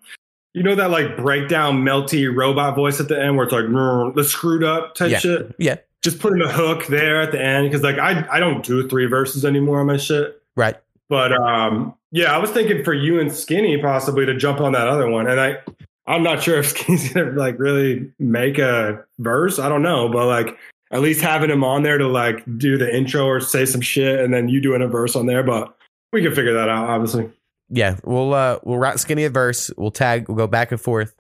[0.52, 3.66] you know that like breakdown melty robot voice at the end where it's like
[4.14, 5.18] the screwed up type Yeah.
[5.18, 5.54] shit.
[5.58, 8.86] Yeah, Just putting a hook there at the end because like I I don't do
[8.88, 10.40] three verses anymore on my shit.
[10.56, 10.76] right.
[11.10, 14.88] But um, yeah, I was thinking for you and Skinny possibly to jump on that
[14.88, 15.58] other one, and I
[16.06, 19.58] I'm not sure if Skinny's gonna like really make a verse.
[19.58, 20.56] I don't know, but like
[20.94, 24.20] at least having him on there to like do the intro or say some shit,
[24.20, 25.42] and then you doing a verse on there.
[25.42, 25.76] But
[26.12, 27.30] we can figure that out, obviously.
[27.68, 29.70] Yeah, we'll uh we'll write skinny a verse.
[29.76, 30.28] We'll tag.
[30.28, 31.14] We'll go back and forth,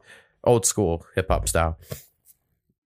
[0.44, 1.76] old school hip hop style.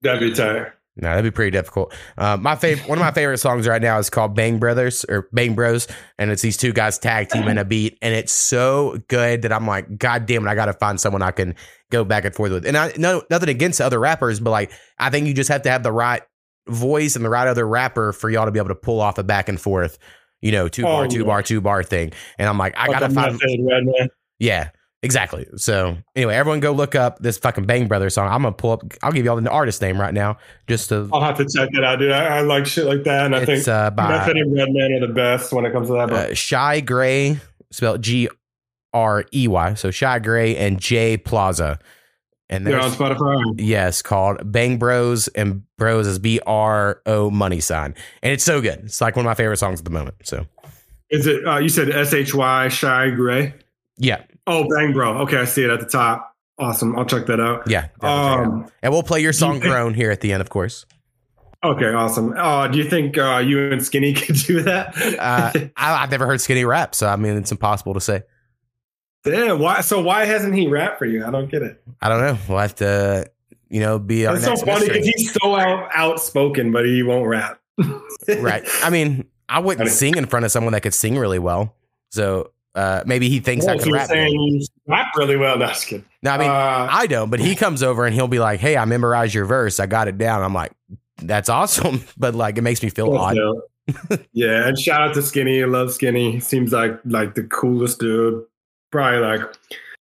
[0.00, 0.72] That'd be tight.
[1.00, 1.94] No, that'd be pretty difficult.
[2.16, 5.28] Uh, my favorite, one of my favorite songs right now is called Bang Brothers or
[5.32, 5.86] Bang Bros,
[6.18, 9.52] and it's these two guys tag team in a beat, and it's so good that
[9.52, 11.54] I'm like, God damn it, I got to find someone I can
[11.90, 12.66] go back and forth with.
[12.66, 15.70] And I no nothing against other rappers, but like I think you just have to
[15.70, 16.22] have the right
[16.68, 19.22] voice and the right other rapper for y'all to be able to pull off a
[19.22, 19.98] back and forth,
[20.40, 21.24] you know, two bar, two yeah.
[21.24, 22.12] bar, two bar thing.
[22.38, 24.08] And I'm like, I gotta find, Redman.
[24.38, 24.70] yeah,
[25.02, 25.46] exactly.
[25.56, 28.28] So anyway, everyone go look up this fucking Bang Brothers song.
[28.28, 28.82] I'm gonna pull up.
[29.02, 31.08] I'll give y'all the artist name right now, just to.
[31.12, 32.12] I'll have to check it out, dude.
[32.12, 35.06] I, I like shit like that, and I think uh, by Method and Redman are
[35.06, 36.08] the best when it comes to that.
[36.08, 37.40] But uh, Shy Grey,
[37.70, 38.28] spelled G
[38.92, 39.74] R E Y.
[39.74, 41.78] So Shy Grey and Jay Plaza.
[42.50, 43.42] And they're on Spotify.
[43.58, 47.94] yes, called Bang Bros, and Bros is B R O money sign.
[48.22, 48.80] And it's so good.
[48.84, 50.14] It's like one of my favorite songs at the moment.
[50.24, 50.46] So,
[51.10, 51.46] Is it?
[51.46, 53.54] Uh, you said S H Y Shy Grey.
[53.98, 55.18] yeah, Oh, Bang Bro.
[55.22, 56.34] Okay, I see it at the top.
[56.58, 56.98] Awesome.
[56.98, 57.68] I'll check that out.
[57.70, 57.84] yeah.
[57.84, 58.40] it out.
[58.46, 60.86] Um, and we'll play your you song think- Grown here at the end, of course.
[61.62, 62.32] okay, awesome.
[62.36, 64.96] Uh, do you think uh, you and Skinny could do that?
[65.18, 68.22] Uh, I, I've never heard Skinny rap, so I mean, it's impossible to say.
[69.30, 69.58] Damn.
[69.58, 69.80] Why?
[69.80, 71.24] So why hasn't he rapped for you?
[71.24, 71.82] I don't get it.
[72.00, 72.38] I don't know.
[72.48, 73.30] We'll have to,
[73.68, 77.60] you know, be It's so funny because he's so out, outspoken, but he won't rap.
[78.38, 78.64] right.
[78.82, 79.90] I mean, I wouldn't Funny.
[79.90, 81.74] sing in front of someone that could sing really well.
[82.10, 84.08] So uh, maybe he thinks Oh, I can you're rap.
[84.08, 84.66] saying good.
[84.92, 85.58] rap really well.
[85.58, 86.04] Just kidding.
[86.22, 88.76] No, I mean, Uh, I don't, but he comes over and he'll be like, "Hey,
[88.76, 89.78] I memorized your verse.
[89.80, 90.72] I got it down." I'm like,
[91.22, 94.20] "That's awesome," but like, it makes me feel That's odd.
[94.32, 95.62] yeah, and shout out to Skinny.
[95.62, 96.40] I love Skinny.
[96.40, 98.44] Seems like like the coolest dude.
[98.90, 99.40] Probably like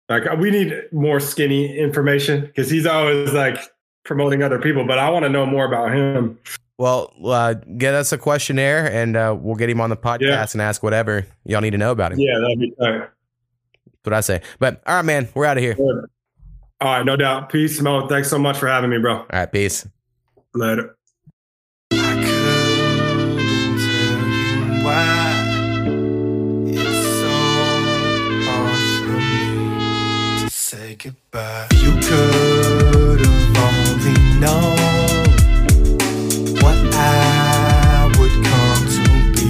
[0.09, 3.57] like we need more Skinny information because he's always like
[4.03, 4.85] promoting other people.
[4.85, 6.37] But I want to know more about him.
[6.77, 10.45] Well, uh, get us a questionnaire and uh, we'll get him on the podcast Yeah.
[10.53, 12.19] and ask whatever y'all need to know about him.
[12.19, 12.97] Yeah, that'd be tight.
[12.99, 14.41] That's what I say.
[14.59, 15.75] But all right, man, we're out of here.
[15.79, 17.49] All right, no doubt.
[17.49, 18.07] Peace, Mo.
[18.07, 19.19] Thanks so much for having me, bro.
[19.19, 19.87] all right peace.
[20.53, 20.97] Later.
[31.35, 31.67] Goodbye.
[31.75, 34.77] You could have only known
[36.61, 39.03] what I would come to
[39.35, 39.47] be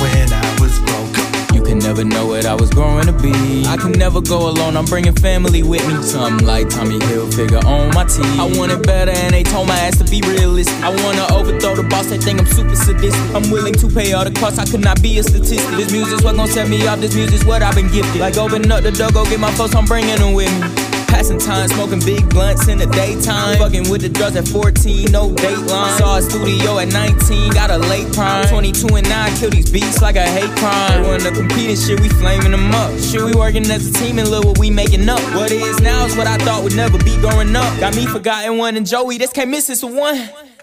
[0.00, 1.54] when I was broke.
[1.54, 3.64] You can never know what I was growing to be.
[3.66, 6.02] I can never go alone, I'm bringing family with me.
[6.02, 8.40] Something like Tommy Hilfiger on my team.
[8.40, 10.74] I want it better, and they told my ass to be realistic.
[10.84, 13.34] I wanna overthrow the boss, they think I'm super sadistic.
[13.34, 15.76] I'm willing to pay all the costs, I could not be a statistic.
[15.76, 18.20] This music's what gon' set me off, this music's what I've been gifted.
[18.20, 20.73] Like open up the door, go get my folks, I'm bringing them with me.
[21.14, 23.56] Passing time, smoking big blunts in the daytime.
[23.58, 25.96] Fucking with the drugs at 14, no dateline.
[25.96, 28.48] Saw a studio at 19, got a late prime.
[28.48, 31.04] 22 and 9, kill these beats like a hate crime.
[31.04, 32.90] Wanna compete and shit, we flaming them up.
[32.98, 35.20] Shit, we working as a team and look what we making up.
[35.36, 37.78] What it is now is what I thought would never be growing up.
[37.78, 40.18] Got me forgotten one and Joey, this can't miss this one.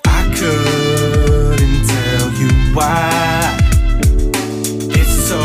[0.06, 3.58] I couldn't tell you why
[4.99, 5.39] it's so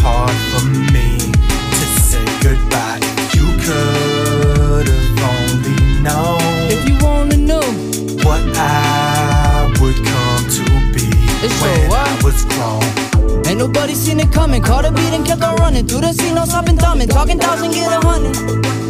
[0.00, 3.09] hard for me to say goodbye.
[3.70, 6.42] If you could have only known
[6.74, 7.62] If you wanna know,
[8.26, 11.06] what I would come to be
[11.44, 11.92] It's when?
[11.92, 13.46] I was grown.
[13.46, 14.62] Ain't nobody seen it coming.
[14.62, 15.86] Caught a beat and kept on running.
[15.86, 17.08] Through the scene, no stopping, thumbing.
[17.08, 18.36] Talking thousand, get a hundred.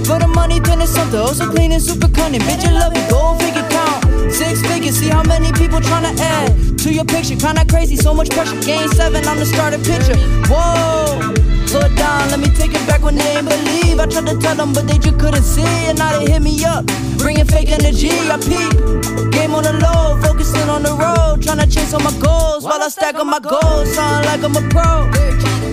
[0.06, 1.20] For the money, turn it something.
[1.20, 2.40] Also clean and super cunning.
[2.40, 3.08] Bitch, you love it.
[3.10, 4.04] Go figure count.
[4.32, 7.36] Six figures, see how many people tryna add to your picture.
[7.36, 8.60] Kinda crazy, so much pressure.
[8.60, 10.16] Game seven, I'm the starter pitcher.
[10.48, 11.49] Whoa.
[11.72, 14.00] It down, let me take it back when they ain't believe.
[14.00, 15.62] I tried to tell them, but they just couldn't see.
[15.62, 16.84] And now they hit me up,
[17.16, 18.10] bringing fake energy.
[18.10, 19.30] I peep.
[19.30, 21.42] Game on the low, focusing on the road.
[21.44, 23.94] Trying to chase all my goals while I stack on my goals.
[23.94, 25.08] Sound like I'm a pro.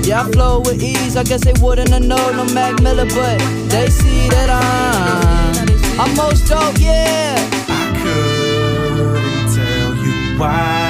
[0.03, 1.17] Yeah, I flow with ease.
[1.17, 3.39] I guess they wouldn't have known no Mac Miller, but
[3.69, 5.99] they see that I'm.
[5.99, 7.35] I'm most dope, yeah.
[7.67, 10.86] I couldn't tell you why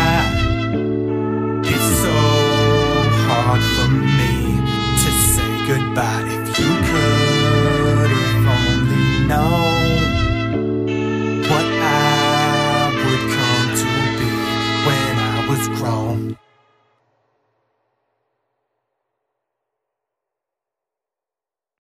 [5.98, 9.67] But if you could, if only know.